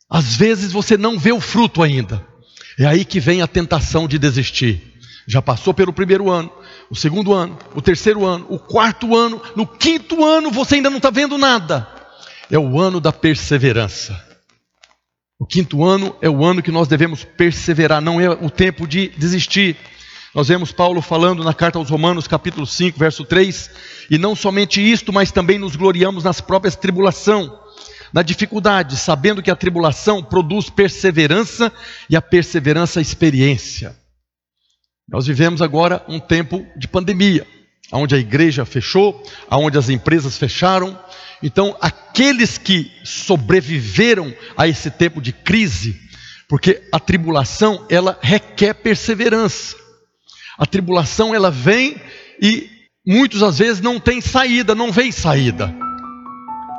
[0.08, 2.25] Às vezes você não vê o fruto ainda,
[2.78, 4.93] é aí que vem a tentação de desistir.
[5.28, 6.51] Já passou pelo primeiro ano,
[6.88, 10.97] o segundo ano, o terceiro ano, o quarto ano, no quinto ano você ainda não
[10.97, 11.88] está vendo nada.
[12.51, 14.23] É o ano da perseverança.
[15.39, 19.10] O quinto ano é o ano que nós devemos perseverar, não é o tempo de
[19.17, 19.75] desistir.
[20.36, 23.71] Nós vemos Paulo falando na carta aos Romanos, capítulo 5, verso 3,
[24.12, 27.58] e não somente isto, mas também nos gloriamos nas próprias tribulação,
[28.12, 31.71] na dificuldade, sabendo que a tribulação produz perseverança
[32.10, 33.95] e a perseverança experiência.
[35.08, 37.48] Nós vivemos agora um tempo de pandemia,
[37.93, 41.00] onde a igreja fechou, onde as empresas fecharam.
[41.41, 45.98] Então, aqueles que sobreviveram a esse tempo de crise,
[46.50, 49.85] porque a tribulação ela requer perseverança.
[50.57, 51.95] A tribulação ela vem
[52.41, 52.69] e
[53.05, 55.73] muitos às vezes não tem saída, não vem saída.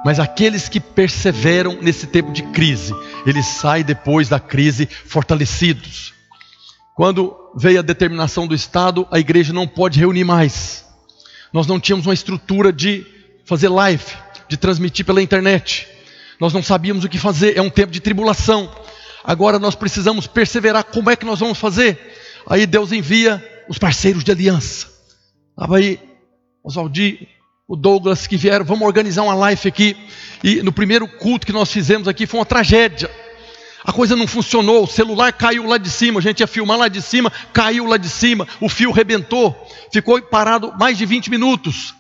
[0.05, 2.95] Mas aqueles que perseveram nesse tempo de crise,
[3.27, 6.15] eles saem depois da crise fortalecidos.
[6.95, 10.87] Quando veio a determinação do Estado, a igreja não pode reunir mais.
[11.53, 13.05] Nós não tínhamos uma estrutura de
[13.45, 14.05] fazer live,
[14.49, 15.87] de transmitir pela internet.
[16.41, 18.71] Nós não sabíamos o que fazer, é um tempo de tribulação.
[19.25, 20.85] Agora nós precisamos perseverar.
[20.85, 21.99] Como é que nós vamos fazer?
[22.49, 24.89] Aí Deus envia os parceiros de aliança.
[25.51, 25.99] Estava aí
[26.63, 27.29] Oswaldi,
[27.69, 29.97] o Douglas que vieram, vamos organizar uma live aqui.
[30.43, 33.11] E no primeiro culto que nós fizemos aqui foi uma tragédia.
[33.85, 36.89] A coisa não funcionou, o celular caiu lá de cima, a gente ia filmar lá
[36.89, 39.55] de cima, caiu lá de cima, o fio rebentou,
[39.93, 41.95] ficou parado mais de 20 minutos.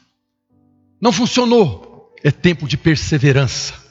[1.01, 2.13] Não funcionou.
[2.25, 3.86] É tempo de perseverança.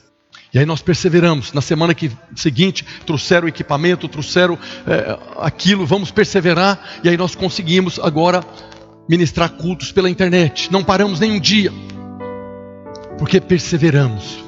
[0.56, 1.52] E aí nós perseveramos.
[1.52, 6.82] Na semana que, seguinte, trouxeram o equipamento, trouxeram é, aquilo, vamos perseverar.
[7.04, 8.42] E aí nós conseguimos agora
[9.06, 10.72] ministrar cultos pela internet.
[10.72, 11.70] Não paramos nem um dia,
[13.18, 14.42] porque perseveramos.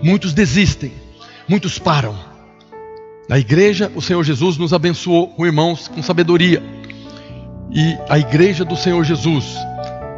[0.00, 0.92] Muitos desistem,
[1.48, 2.16] muitos param.
[3.28, 6.62] Na igreja, o Senhor Jesus nos abençoou com irmãos com sabedoria.
[7.72, 9.56] E a igreja do Senhor Jesus,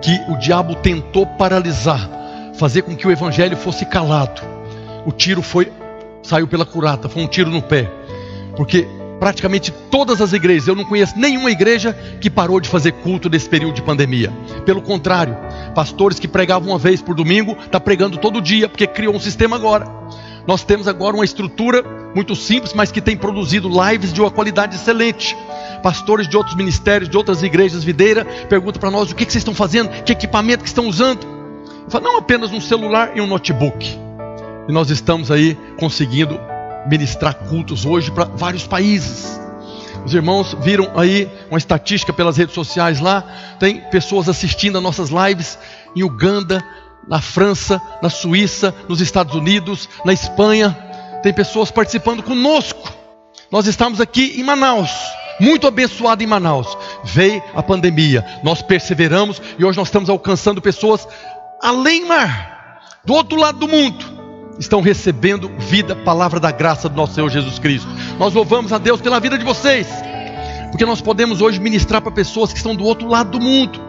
[0.03, 2.11] que o diabo tentou paralisar,
[2.59, 4.60] fazer com que o evangelho fosse calado.
[5.07, 5.71] O tiro foi
[6.23, 7.91] saiu pela curata, foi um tiro no pé.
[8.57, 8.87] Porque
[9.19, 13.49] praticamente todas as igrejas, eu não conheço nenhuma igreja que parou de fazer culto nesse
[13.49, 14.33] período de pandemia.
[14.65, 15.37] Pelo contrário,
[15.75, 19.57] pastores que pregavam uma vez por domingo, está pregando todo dia, porque criou um sistema
[19.57, 19.87] agora.
[20.47, 21.85] Nós temos agora uma estrutura
[22.15, 25.37] muito simples, mas que tem produzido lives de uma qualidade excelente.
[25.83, 29.43] Pastores de outros ministérios, de outras igrejas videira, perguntam para nós o que, que vocês
[29.43, 31.27] estão fazendo, que equipamento que estão usando.
[31.85, 34.10] Eu falo, não apenas um celular e um notebook.
[34.71, 36.41] E nós estamos aí conseguindo
[36.87, 39.37] ministrar cultos hoje para vários países.
[40.07, 43.25] Os irmãos viram aí uma estatística pelas redes sociais lá,
[43.59, 45.59] tem pessoas assistindo a nossas lives
[45.97, 46.65] em Uganda,
[47.09, 50.71] na França, na Suíça, nos Estados Unidos, na Espanha.
[51.21, 52.93] Tem pessoas participando conosco.
[53.51, 54.93] Nós estamos aqui em Manaus,
[55.41, 56.79] muito abençoado em Manaus.
[57.03, 61.09] Veio a pandemia, nós perseveramos e hoje nós estamos alcançando pessoas
[61.61, 64.20] além mar, do outro lado do mundo,
[64.61, 67.89] estão recebendo vida, palavra da graça do nosso Senhor Jesus Cristo.
[68.19, 69.89] Nós louvamos a Deus pela vida de vocês,
[70.71, 73.81] porque nós podemos hoje ministrar para pessoas que estão do outro lado do mundo,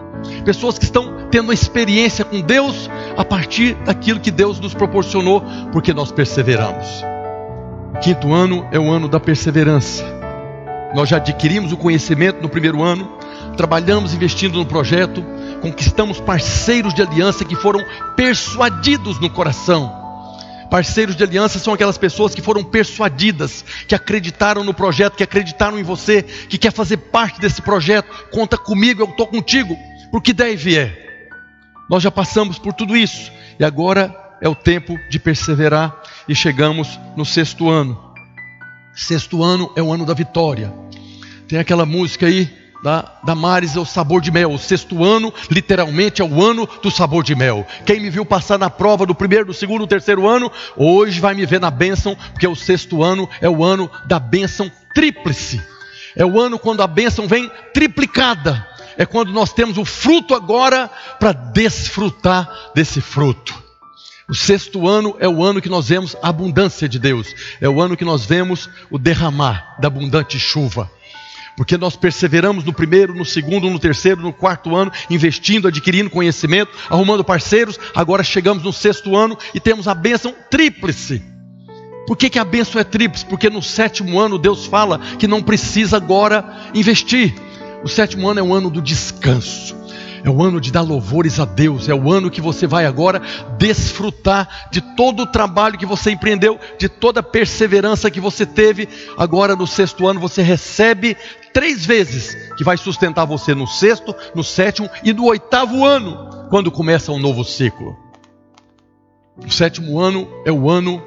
[0.45, 5.43] pessoas que estão tendo uma experiência com Deus a partir daquilo que Deus nos proporcionou,
[5.73, 6.87] porque nós perseveramos.
[7.93, 10.05] O quinto ano é o ano da perseverança.
[10.95, 13.11] Nós já adquirimos o conhecimento no primeiro ano,
[13.57, 15.23] trabalhamos investindo no projeto,
[15.61, 17.83] conquistamos parceiros de aliança que foram
[18.15, 20.00] persuadidos no coração.
[20.71, 25.77] Parceiros de aliança são aquelas pessoas que foram persuadidas, que acreditaram no projeto, que acreditaram
[25.77, 28.07] em você, que quer fazer parte desse projeto.
[28.31, 29.77] Conta comigo, eu estou contigo,
[30.09, 31.27] porque deve é.
[31.89, 35.93] Nós já passamos por tudo isso e agora é o tempo de perseverar
[36.25, 38.01] e chegamos no sexto ano.
[38.95, 40.73] Sexto ano é o ano da vitória.
[41.49, 44.51] Tem aquela música aí da, da é o sabor de mel.
[44.51, 47.65] O sexto ano, literalmente, é o ano do sabor de mel.
[47.85, 51.33] Quem me viu passar na prova do primeiro, do segundo, do terceiro ano, hoje vai
[51.33, 55.61] me ver na bênção, porque o sexto ano é o ano da bênção tríplice.
[56.15, 58.67] É o ano quando a bênção vem triplicada
[58.97, 63.61] é quando nós temos o fruto agora para desfrutar desse fruto.
[64.29, 67.27] O sexto ano é o ano que nós vemos a abundância de Deus,
[67.59, 70.89] é o ano que nós vemos o derramar da abundante chuva.
[71.55, 76.71] Porque nós perseveramos no primeiro, no segundo, no terceiro, no quarto ano, investindo, adquirindo conhecimento,
[76.89, 77.79] arrumando parceiros.
[77.93, 81.21] Agora chegamos no sexto ano e temos a bênção tríplice.
[82.07, 83.25] Por que, que a bênção é tríplice?
[83.25, 86.43] Porque no sétimo ano Deus fala que não precisa agora
[86.73, 87.33] investir,
[87.83, 89.81] o sétimo ano é o ano do descanso.
[90.23, 93.19] É o ano de dar louvores a Deus, é o ano que você vai agora
[93.57, 98.87] desfrutar de todo o trabalho que você empreendeu, de toda a perseverança que você teve.
[99.17, 101.17] Agora no sexto ano você recebe
[101.53, 106.71] três vezes que vai sustentar você no sexto, no sétimo e no oitavo ano, quando
[106.71, 107.97] começa um novo ciclo.
[109.37, 111.01] O sétimo ano é o ano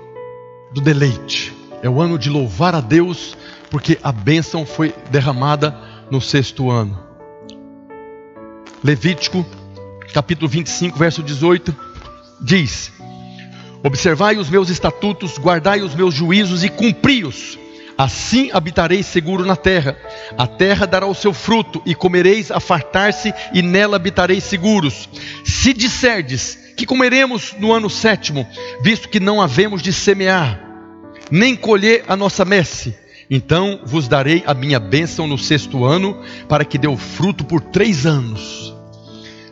[0.73, 3.37] do deleite, é o ano de louvar a Deus,
[3.71, 5.77] porque a bênção foi derramada
[6.11, 6.99] no sexto ano.
[8.83, 9.47] Levítico,
[10.13, 11.75] capítulo 25, verso 18,
[12.41, 12.93] diz:
[13.83, 17.59] Observai os meus estatutos, guardai os meus juízos e cumpri-os.
[17.97, 19.97] Assim habitarei seguro na terra.
[20.37, 25.09] A terra dará o seu fruto, e comereis a fartar-se, e nela habitareis seguros.
[25.45, 28.47] Se disserdes que comeremos no ano sétimo,
[28.83, 30.61] visto que não havemos de semear,
[31.31, 32.97] nem colher a nossa messe,
[33.31, 37.61] então vos darei a minha bênção no sexto ano, para que dê o fruto por
[37.61, 38.74] três anos.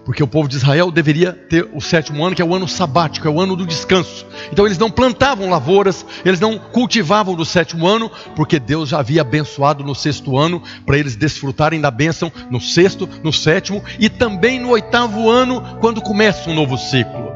[0.05, 3.29] Porque o povo de Israel deveria ter o sétimo ano, que é o ano sabático,
[3.29, 4.27] é o ano do descanso.
[4.53, 9.21] Então eles não plantavam lavouras, eles não cultivavam no sétimo ano, porque Deus já havia
[9.21, 14.59] abençoado no sexto ano, para eles desfrutarem da bênção no sexto, no sétimo e também
[14.59, 17.33] no oitavo ano, quando começa um novo ciclo.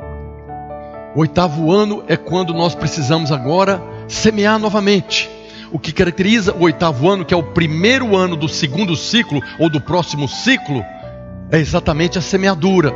[1.14, 5.30] O oitavo ano é quando nós precisamos agora semear novamente
[5.72, 9.68] o que caracteriza o oitavo ano, que é o primeiro ano do segundo ciclo ou
[9.68, 10.84] do próximo ciclo,
[11.50, 12.92] é exatamente a semeadura.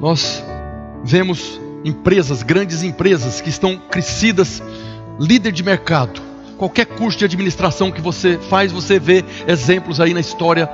[0.00, 0.44] Nós
[1.02, 4.62] vemos empresas, grandes empresas que estão crescidas,
[5.18, 6.20] líder de mercado.
[6.56, 10.68] Qualquer curso de administração que você faz, você vê exemplos aí na história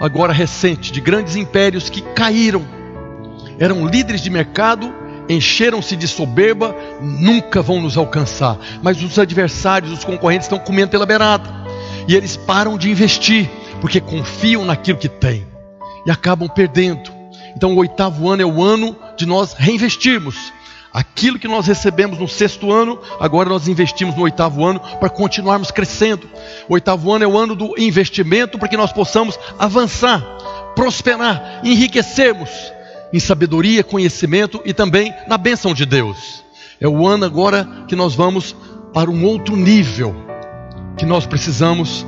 [0.00, 2.64] agora recente de grandes impérios que caíram.
[3.58, 4.92] Eram líderes de mercado
[5.28, 8.56] encheram-se de soberba, nunca vão nos alcançar.
[8.82, 11.50] Mas os adversários, os concorrentes estão comendo pela beirada.
[12.08, 15.47] E eles param de investir, porque confiam naquilo que têm
[16.08, 17.12] e acabam perdendo.
[17.54, 20.54] Então, o oitavo ano é o ano de nós reinvestirmos.
[20.90, 25.70] Aquilo que nós recebemos no sexto ano, agora nós investimos no oitavo ano para continuarmos
[25.70, 26.26] crescendo.
[26.66, 30.22] O oitavo ano é o ano do investimento para que nós possamos avançar,
[30.74, 32.48] prosperar, enriquecermos
[33.12, 36.42] em sabedoria, conhecimento e também na bênção de Deus.
[36.80, 38.56] É o ano agora que nós vamos
[38.94, 40.16] para um outro nível,
[40.96, 42.06] que nós precisamos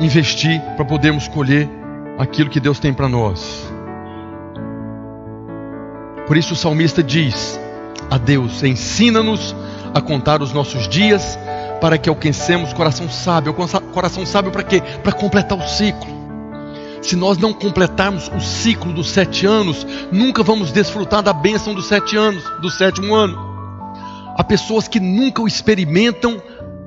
[0.00, 1.68] investir para podermos colher
[2.18, 3.70] aquilo que Deus tem para nós.
[6.26, 7.58] Por isso o salmista diz
[8.10, 9.54] a Deus: ensina-nos
[9.94, 11.38] a contar os nossos dias
[11.80, 13.54] para que alcancemos coração sábio.
[13.92, 14.82] Coração sábio para quê?
[15.02, 16.22] Para completar o ciclo.
[17.02, 21.88] Se nós não completarmos o ciclo dos sete anos, nunca vamos desfrutar da bênção dos
[21.88, 23.36] sete anos, do sétimo ano.
[24.38, 26.40] Há pessoas que nunca o experimentam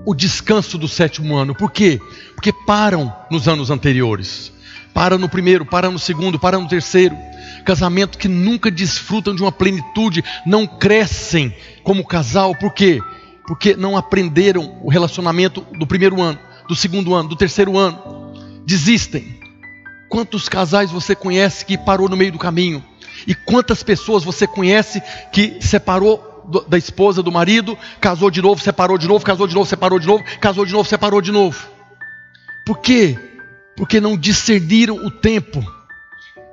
[0.05, 1.55] o descanso do sétimo ano.
[1.55, 1.99] Por quê?
[2.35, 4.51] Porque param nos anos anteriores.
[4.93, 7.15] Param no primeiro, param no segundo, param no terceiro.
[7.65, 11.53] Casamento que nunca desfrutam de uma plenitude, não crescem
[11.83, 12.55] como casal.
[12.55, 13.01] Por quê?
[13.47, 18.33] porque não aprenderam o relacionamento do primeiro ano, do segundo ano, do terceiro ano.
[18.65, 19.39] Desistem.
[20.09, 22.83] Quantos casais você conhece que parou no meio do caminho?
[23.27, 25.01] E quantas pessoas você conhece
[25.31, 26.34] que separou
[26.67, 30.07] da esposa, do marido, casou de novo, separou de novo, casou de novo, separou de
[30.07, 31.67] novo, casou de novo, separou de novo?
[32.65, 33.17] Por quê?
[33.75, 35.63] Porque não discerniram o tempo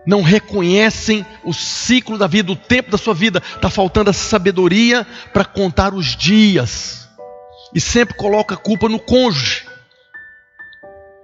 [0.07, 3.43] não reconhecem o ciclo da vida, o tempo da sua vida.
[3.55, 7.09] Está faltando essa sabedoria para contar os dias.
[7.75, 9.65] E sempre coloca a culpa no cônjuge.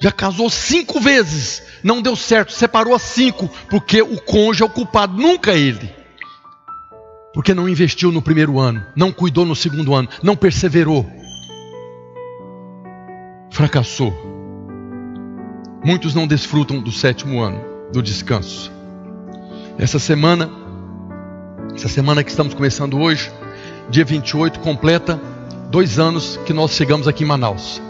[0.00, 4.70] Já casou cinco vezes, não deu certo, separou a cinco, porque o cônjuge é o
[4.70, 5.92] culpado, nunca ele.
[7.32, 11.06] Porque não investiu no primeiro ano, não cuidou no segundo ano, não perseverou.
[13.50, 14.12] Fracassou.
[15.84, 17.60] Muitos não desfrutam do sétimo ano,
[17.92, 18.72] do descanso.
[19.78, 20.50] Essa semana,
[21.74, 23.30] essa semana que estamos começando hoje,
[23.88, 25.20] dia 28, completa
[25.70, 27.80] dois anos que nós chegamos aqui em Manaus.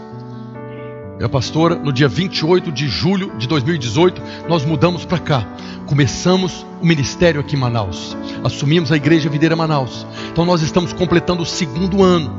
[1.19, 5.45] Minha pastora, no dia 28 de julho de 2018, nós mudamos para cá.
[5.85, 8.15] Começamos o ministério aqui em Manaus.
[8.41, 10.07] Assumimos a Igreja Videira Manaus.
[10.31, 12.33] Então nós estamos completando o segundo ano.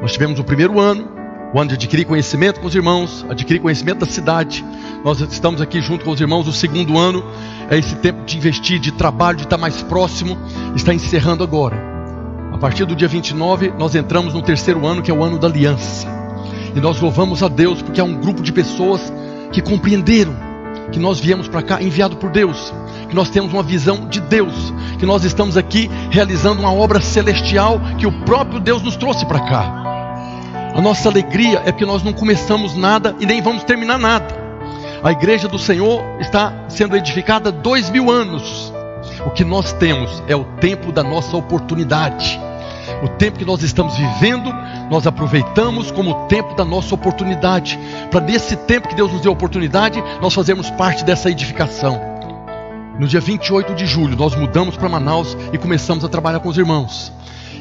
[0.00, 1.06] Nós tivemos o primeiro ano,
[1.52, 4.64] o ano de adquirir conhecimento com os irmãos, adquirir conhecimento da cidade.
[5.04, 7.22] Nós estamos aqui junto com os irmãos o segundo ano.
[7.68, 10.38] É esse tempo de investir, de trabalho, de estar mais próximo.
[10.74, 11.76] Está encerrando agora.
[12.54, 15.46] A partir do dia 29, nós entramos no terceiro ano, que é o ano da
[15.46, 16.17] aliança.
[16.74, 19.12] E nós louvamos a Deus porque há um grupo de pessoas
[19.52, 20.48] que compreenderam
[20.92, 22.72] que nós viemos para cá enviado por Deus,
[23.08, 27.80] que nós temos uma visão de Deus, que nós estamos aqui realizando uma obra celestial
[27.98, 29.88] que o próprio Deus nos trouxe para cá.
[30.74, 34.48] A nossa alegria é porque nós não começamos nada e nem vamos terminar nada.
[35.02, 38.72] A igreja do Senhor está sendo edificada há dois mil anos.
[39.24, 42.38] O que nós temos é o tempo da nossa oportunidade.
[43.02, 44.52] O tempo que nós estamos vivendo,
[44.90, 47.78] nós aproveitamos como o tempo da nossa oportunidade.
[48.10, 52.00] Para nesse tempo que Deus nos deu a oportunidade, nós fazermos parte dessa edificação.
[52.98, 56.58] No dia 28 de julho, nós mudamos para Manaus e começamos a trabalhar com os
[56.58, 57.12] irmãos.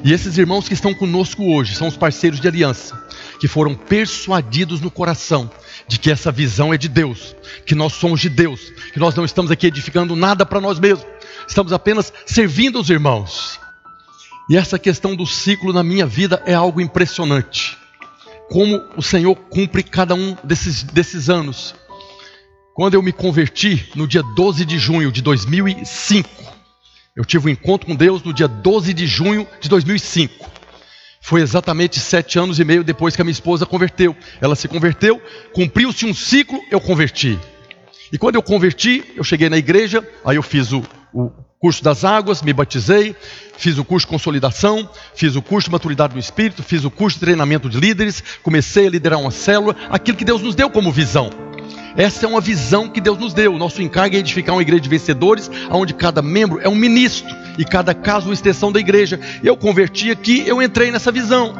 [0.04, 3.00] E esses irmãos que estão conosco hoje são os parceiros de aliança,
[3.40, 5.50] que foram persuadidos no coração
[5.88, 9.26] de que essa visão é de Deus, que nós somos de Deus, que nós não
[9.26, 11.06] estamos aqui edificando nada para nós mesmos,
[11.48, 13.67] estamos apenas servindo os irmãos.
[14.50, 17.78] E essa questão do ciclo na minha vida é algo impressionante.
[18.50, 21.76] Como o Senhor cumpre cada um desses, desses anos.
[22.74, 26.30] Quando eu me converti, no dia 12 de junho de 2005,
[27.14, 30.50] eu tive um encontro com Deus no dia 12 de junho de 2005.
[31.20, 34.16] Foi exatamente sete anos e meio depois que a minha esposa converteu.
[34.40, 35.22] Ela se converteu,
[35.52, 37.38] cumpriu-se um ciclo, eu converti.
[38.14, 40.82] E quando eu converti, eu cheguei na igreja, aí eu fiz o,
[41.14, 43.16] o curso das águas, me batizei,
[43.58, 47.18] fiz o curso de consolidação, fiz o curso de maturidade do espírito, fiz o curso
[47.18, 50.92] de treinamento de líderes, comecei a liderar uma célula, aquilo que Deus nos deu como
[50.92, 51.30] visão.
[51.96, 53.58] Essa é uma visão que Deus nos deu.
[53.58, 57.66] Nosso encargo é edificar uma igreja de vencedores, onde cada membro é um ministro e
[57.66, 59.20] cada caso uma extensão da igreja.
[59.44, 61.56] Eu converti aqui, eu entrei nessa visão.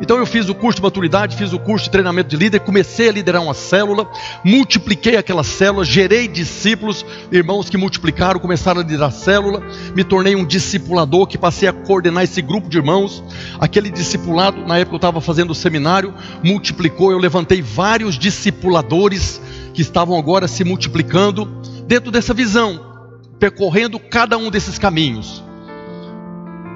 [0.00, 3.08] Então eu fiz o curso de maturidade, fiz o curso de treinamento de líder, comecei
[3.08, 4.10] a liderar uma célula,
[4.44, 9.62] multipliquei aquela célula, gerei discípulos, irmãos que multiplicaram, começaram a liderar a célula,
[9.94, 13.22] me tornei um discipulador que passei a coordenar esse grupo de irmãos.
[13.60, 19.40] Aquele discipulado, na época eu estava fazendo o seminário, multiplicou, eu levantei vários discipuladores
[19.72, 21.44] que estavam agora se multiplicando
[21.86, 22.80] dentro dessa visão,
[23.38, 25.42] percorrendo cada um desses caminhos.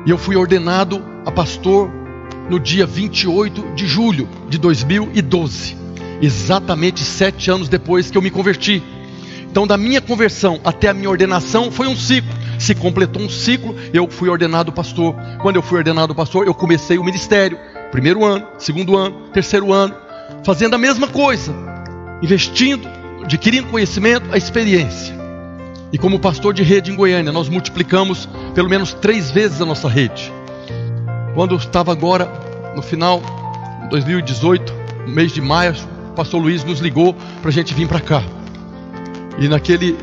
[0.06, 2.05] E eu fui ordenado a pastor
[2.48, 5.76] no dia 28 de julho de 2012,
[6.22, 8.82] exatamente sete anos depois que eu me converti.
[9.50, 12.30] Então, da minha conversão até a minha ordenação foi um ciclo.
[12.58, 15.14] Se completou um ciclo, eu fui ordenado pastor.
[15.40, 17.58] Quando eu fui ordenado pastor, eu comecei o ministério.
[17.90, 19.94] Primeiro ano, segundo ano, terceiro ano,
[20.44, 21.54] fazendo a mesma coisa,
[22.22, 22.86] investindo,
[23.22, 25.14] adquirindo conhecimento, a experiência.
[25.92, 29.88] E como pastor de rede em Goiânia, nós multiplicamos pelo menos três vezes a nossa
[29.88, 30.32] rede.
[31.36, 32.32] Quando estava agora,
[32.74, 33.20] no final
[33.82, 34.72] de 2018,
[35.06, 35.74] no mês de maio,
[36.08, 38.24] o pastor Luiz nos ligou para a gente vir para cá.
[39.38, 39.98] E naquele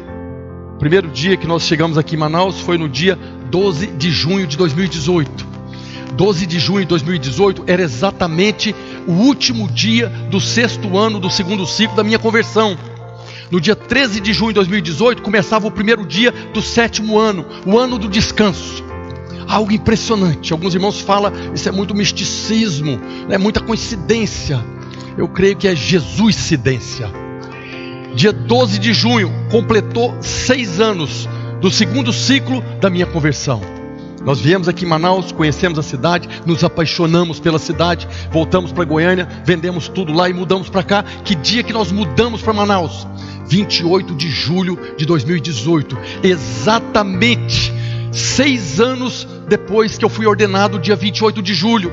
[0.78, 3.18] primeiro dia que nós chegamos aqui em Manaus foi no dia
[3.50, 5.48] 12 de junho de 2018.
[6.14, 8.76] 12 de junho de 2018 era exatamente
[9.08, 12.78] o último dia do sexto ano do segundo ciclo da minha conversão.
[13.50, 17.80] No dia 13 de junho de 2018 começava o primeiro dia do sétimo ano, o
[17.80, 18.93] ano do descanso
[19.48, 20.54] algo impressionante.
[20.54, 24.64] Alguns irmãos falam, isso é muito misticismo, é muita coincidência.
[25.18, 27.10] Eu creio que é Jesuscidência.
[28.16, 31.28] Dia 12 de junho completou seis anos
[31.60, 33.62] do segundo ciclo da minha conversão.
[34.24, 39.28] Nós viemos aqui em Manaus, conhecemos a cidade, nos apaixonamos pela cidade, voltamos para Goiânia,
[39.44, 41.04] vendemos tudo lá e mudamos para cá.
[41.04, 43.06] Que dia que nós mudamos para Manaus?
[43.48, 47.74] 28 de julho de 2018, exatamente
[48.14, 51.92] seis anos depois que eu fui ordenado, dia 28 de julho.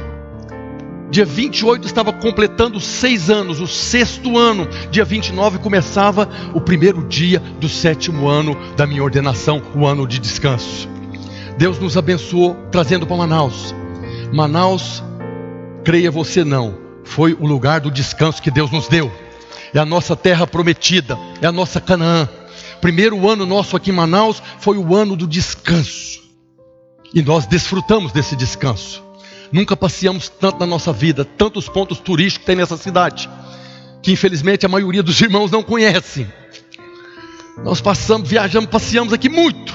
[1.10, 4.68] Dia 28 estava completando seis anos, o sexto ano.
[4.92, 10.20] Dia 29 começava o primeiro dia do sétimo ano da minha ordenação, o ano de
[10.20, 10.88] descanso.
[11.58, 13.74] Deus nos abençoou trazendo para Manaus.
[14.32, 15.02] Manaus,
[15.82, 19.10] creia você não, foi o lugar do descanso que Deus nos deu.
[19.74, 22.28] É a nossa terra prometida, é a nossa Canaã.
[22.80, 26.20] Primeiro ano nosso aqui em Manaus foi o ano do descanso.
[27.12, 29.02] E nós desfrutamos desse descanso.
[29.52, 33.28] Nunca passeamos tanto na nossa vida, tantos pontos turísticos tem nessa cidade,
[34.00, 36.26] que infelizmente a maioria dos irmãos não conhecem.
[37.64, 39.74] Nós passamos, viajamos, passeamos aqui muito.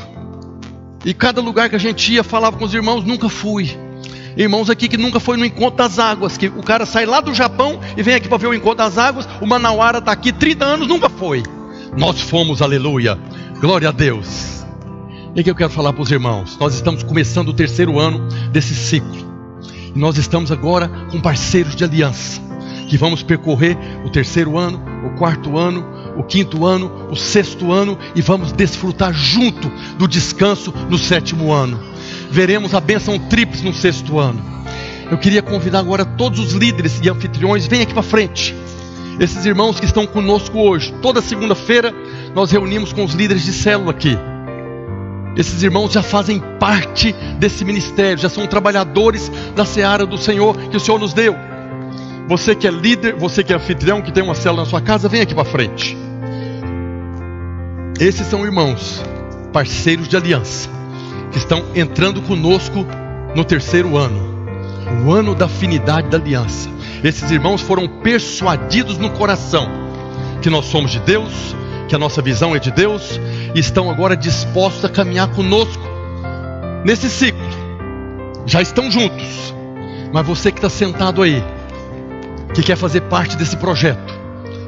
[1.04, 3.78] E cada lugar que a gente ia, falava com os irmãos, nunca fui.
[4.38, 7.34] Irmãos aqui que nunca foi no encontro das águas, que o cara sai lá do
[7.34, 10.66] Japão e vem aqui para ver o encontro das águas, o Manauara está aqui 30
[10.66, 11.44] anos, nunca foi.
[11.98, 13.18] Nós fomos, aleluia.
[13.60, 14.66] Glória a Deus.
[15.36, 16.58] E o que eu quero falar para os irmãos?
[16.60, 19.26] Nós estamos começando o terceiro ano desse ciclo.
[19.94, 22.42] E nós estamos agora com parceiros de aliança,
[22.88, 25.86] que vamos percorrer o terceiro ano, o quarto ano,
[26.18, 31.80] o quinto ano, o sexto ano e vamos desfrutar junto do descanso no sétimo ano.
[32.32, 34.42] Veremos a bênção tríplice no sexto ano.
[35.10, 38.56] Eu queria convidar agora todos os líderes e anfitriões, vem aqui para frente.
[39.20, 41.94] Esses irmãos que estão conosco hoje, toda segunda-feira
[42.34, 44.18] nós reunimos com os líderes de célula aqui.
[45.38, 50.78] Esses irmãos já fazem parte desse ministério, já são trabalhadores da seara do Senhor que
[50.78, 51.36] o Senhor nos deu.
[52.28, 55.08] Você que é líder, você que é anfitrião, que tem uma célula na sua casa,
[55.08, 55.98] vem aqui para frente.
[58.00, 59.04] Esses são irmãos,
[59.54, 60.70] parceiros de aliança,
[61.32, 62.86] que estão entrando conosco
[63.36, 64.36] no terceiro ano,
[65.06, 66.70] o ano da afinidade da aliança.
[67.06, 69.70] Esses irmãos foram persuadidos no coração
[70.42, 71.56] que nós somos de Deus,
[71.88, 73.22] que a nossa visão é de Deus,
[73.54, 75.84] e estão agora dispostos a caminhar conosco
[76.84, 77.48] nesse ciclo.
[78.48, 79.54] Já estão juntos,
[80.12, 81.44] mas você que está sentado aí,
[82.56, 84.12] que quer fazer parte desse projeto,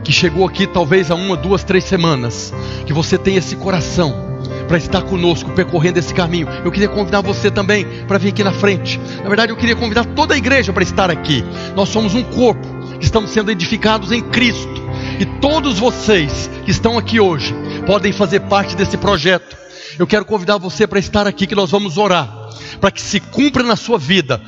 [0.04, 2.54] que chegou aqui talvez há uma, duas, três semanas,
[2.86, 4.37] que você tem esse coração
[4.68, 6.48] para estar conosco percorrendo esse caminho.
[6.64, 9.00] Eu queria convidar você também para vir aqui na frente.
[9.22, 11.44] Na verdade, eu queria convidar toda a igreja para estar aqui.
[11.76, 12.68] Nós somos um corpo,
[13.00, 14.88] estamos sendo edificados em Cristo.
[15.20, 17.56] E todos vocês que estão aqui hoje
[17.86, 19.58] podem fazer parte desse projeto.
[19.98, 22.32] Eu quero convidar você para estar aqui, que nós vamos orar,
[22.80, 24.42] para que se cumpra na sua vida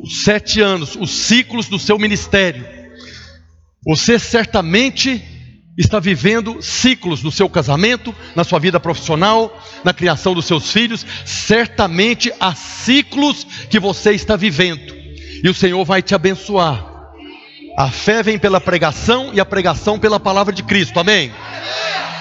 [0.00, 2.76] os sete anos, os ciclos do seu ministério
[3.86, 5.22] você certamente
[5.76, 11.04] está vivendo ciclos no seu casamento, na sua vida profissional, na criação dos seus filhos.
[11.24, 14.94] Certamente há ciclos que você está vivendo,
[15.42, 16.94] e o Senhor vai te abençoar.
[17.76, 21.30] A fé vem pela pregação e a pregação pela palavra de Cristo, amém?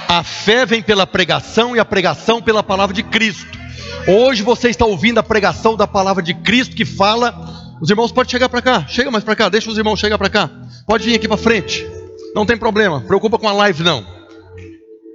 [0.08, 3.58] A fé vem pela pregação e a pregação pela palavra de Cristo.
[4.06, 7.34] Hoje você está ouvindo a pregação da palavra de Cristo que fala.
[7.82, 10.30] Os irmãos podem chegar para cá, chega mais para cá, deixa os irmãos chegar para
[10.30, 10.50] cá.
[10.86, 11.95] Pode vir aqui para frente.
[12.36, 13.00] Não tem problema.
[13.00, 14.06] Preocupa com a live não.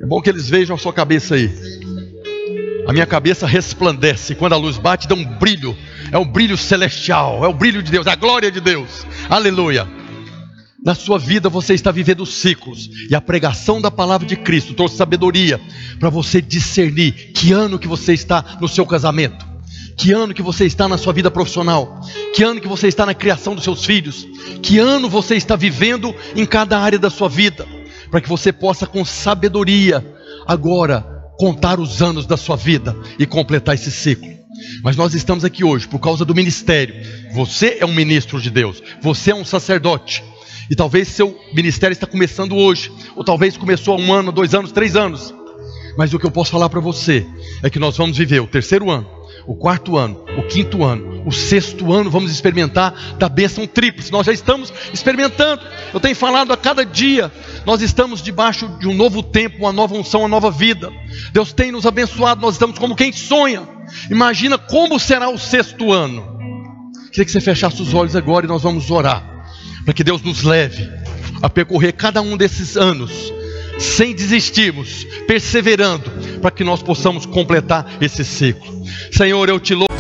[0.02, 1.50] É bom que eles vejam a sua cabeça aí.
[2.88, 4.34] A minha cabeça resplandece.
[4.34, 5.76] Quando a luz bate, dá um brilho.
[6.10, 7.44] É um brilho celestial.
[7.44, 8.06] É o brilho de Deus.
[8.06, 9.06] É a glória de Deus.
[9.28, 9.86] Aleluia.
[10.82, 12.88] Na sua vida você está vivendo ciclos.
[13.10, 15.60] E a pregação da palavra de Cristo trouxe sabedoria
[15.98, 19.49] para você discernir que ano que você está no seu casamento
[20.00, 22.00] que ano que você está na sua vida profissional?
[22.34, 24.26] Que ano que você está na criação dos seus filhos?
[24.62, 27.68] Que ano você está vivendo em cada área da sua vida?
[28.10, 30.02] Para que você possa com sabedoria
[30.46, 31.02] agora
[31.38, 34.30] contar os anos da sua vida e completar esse ciclo.
[34.82, 36.94] Mas nós estamos aqui hoje por causa do ministério.
[37.34, 40.24] Você é um ministro de Deus, você é um sacerdote.
[40.70, 44.72] E talvez seu ministério está começando hoje, ou talvez começou há um ano, dois anos,
[44.72, 45.34] três anos.
[45.98, 47.26] Mas o que eu posso falar para você
[47.62, 49.19] é que nós vamos viver o terceiro ano
[49.50, 54.12] o quarto ano, o quinto ano, o sexto ano, vamos experimentar da bênção tríplice.
[54.12, 55.60] Nós já estamos experimentando.
[55.92, 57.32] Eu tenho falado a cada dia,
[57.66, 60.92] nós estamos debaixo de um novo tempo, uma nova unção, uma nova vida.
[61.32, 63.68] Deus tem nos abençoado, nós estamos como quem sonha.
[64.08, 66.38] Imagina como será o sexto ano.
[67.10, 69.48] Queria que você fechasse os olhos agora e nós vamos orar,
[69.84, 70.88] para que Deus nos leve
[71.42, 73.32] a percorrer cada um desses anos
[73.80, 76.10] sem desistirmos, perseverando,
[76.40, 78.84] para que nós possamos completar esse ciclo.
[79.10, 79.99] Senhor, eu te louvo.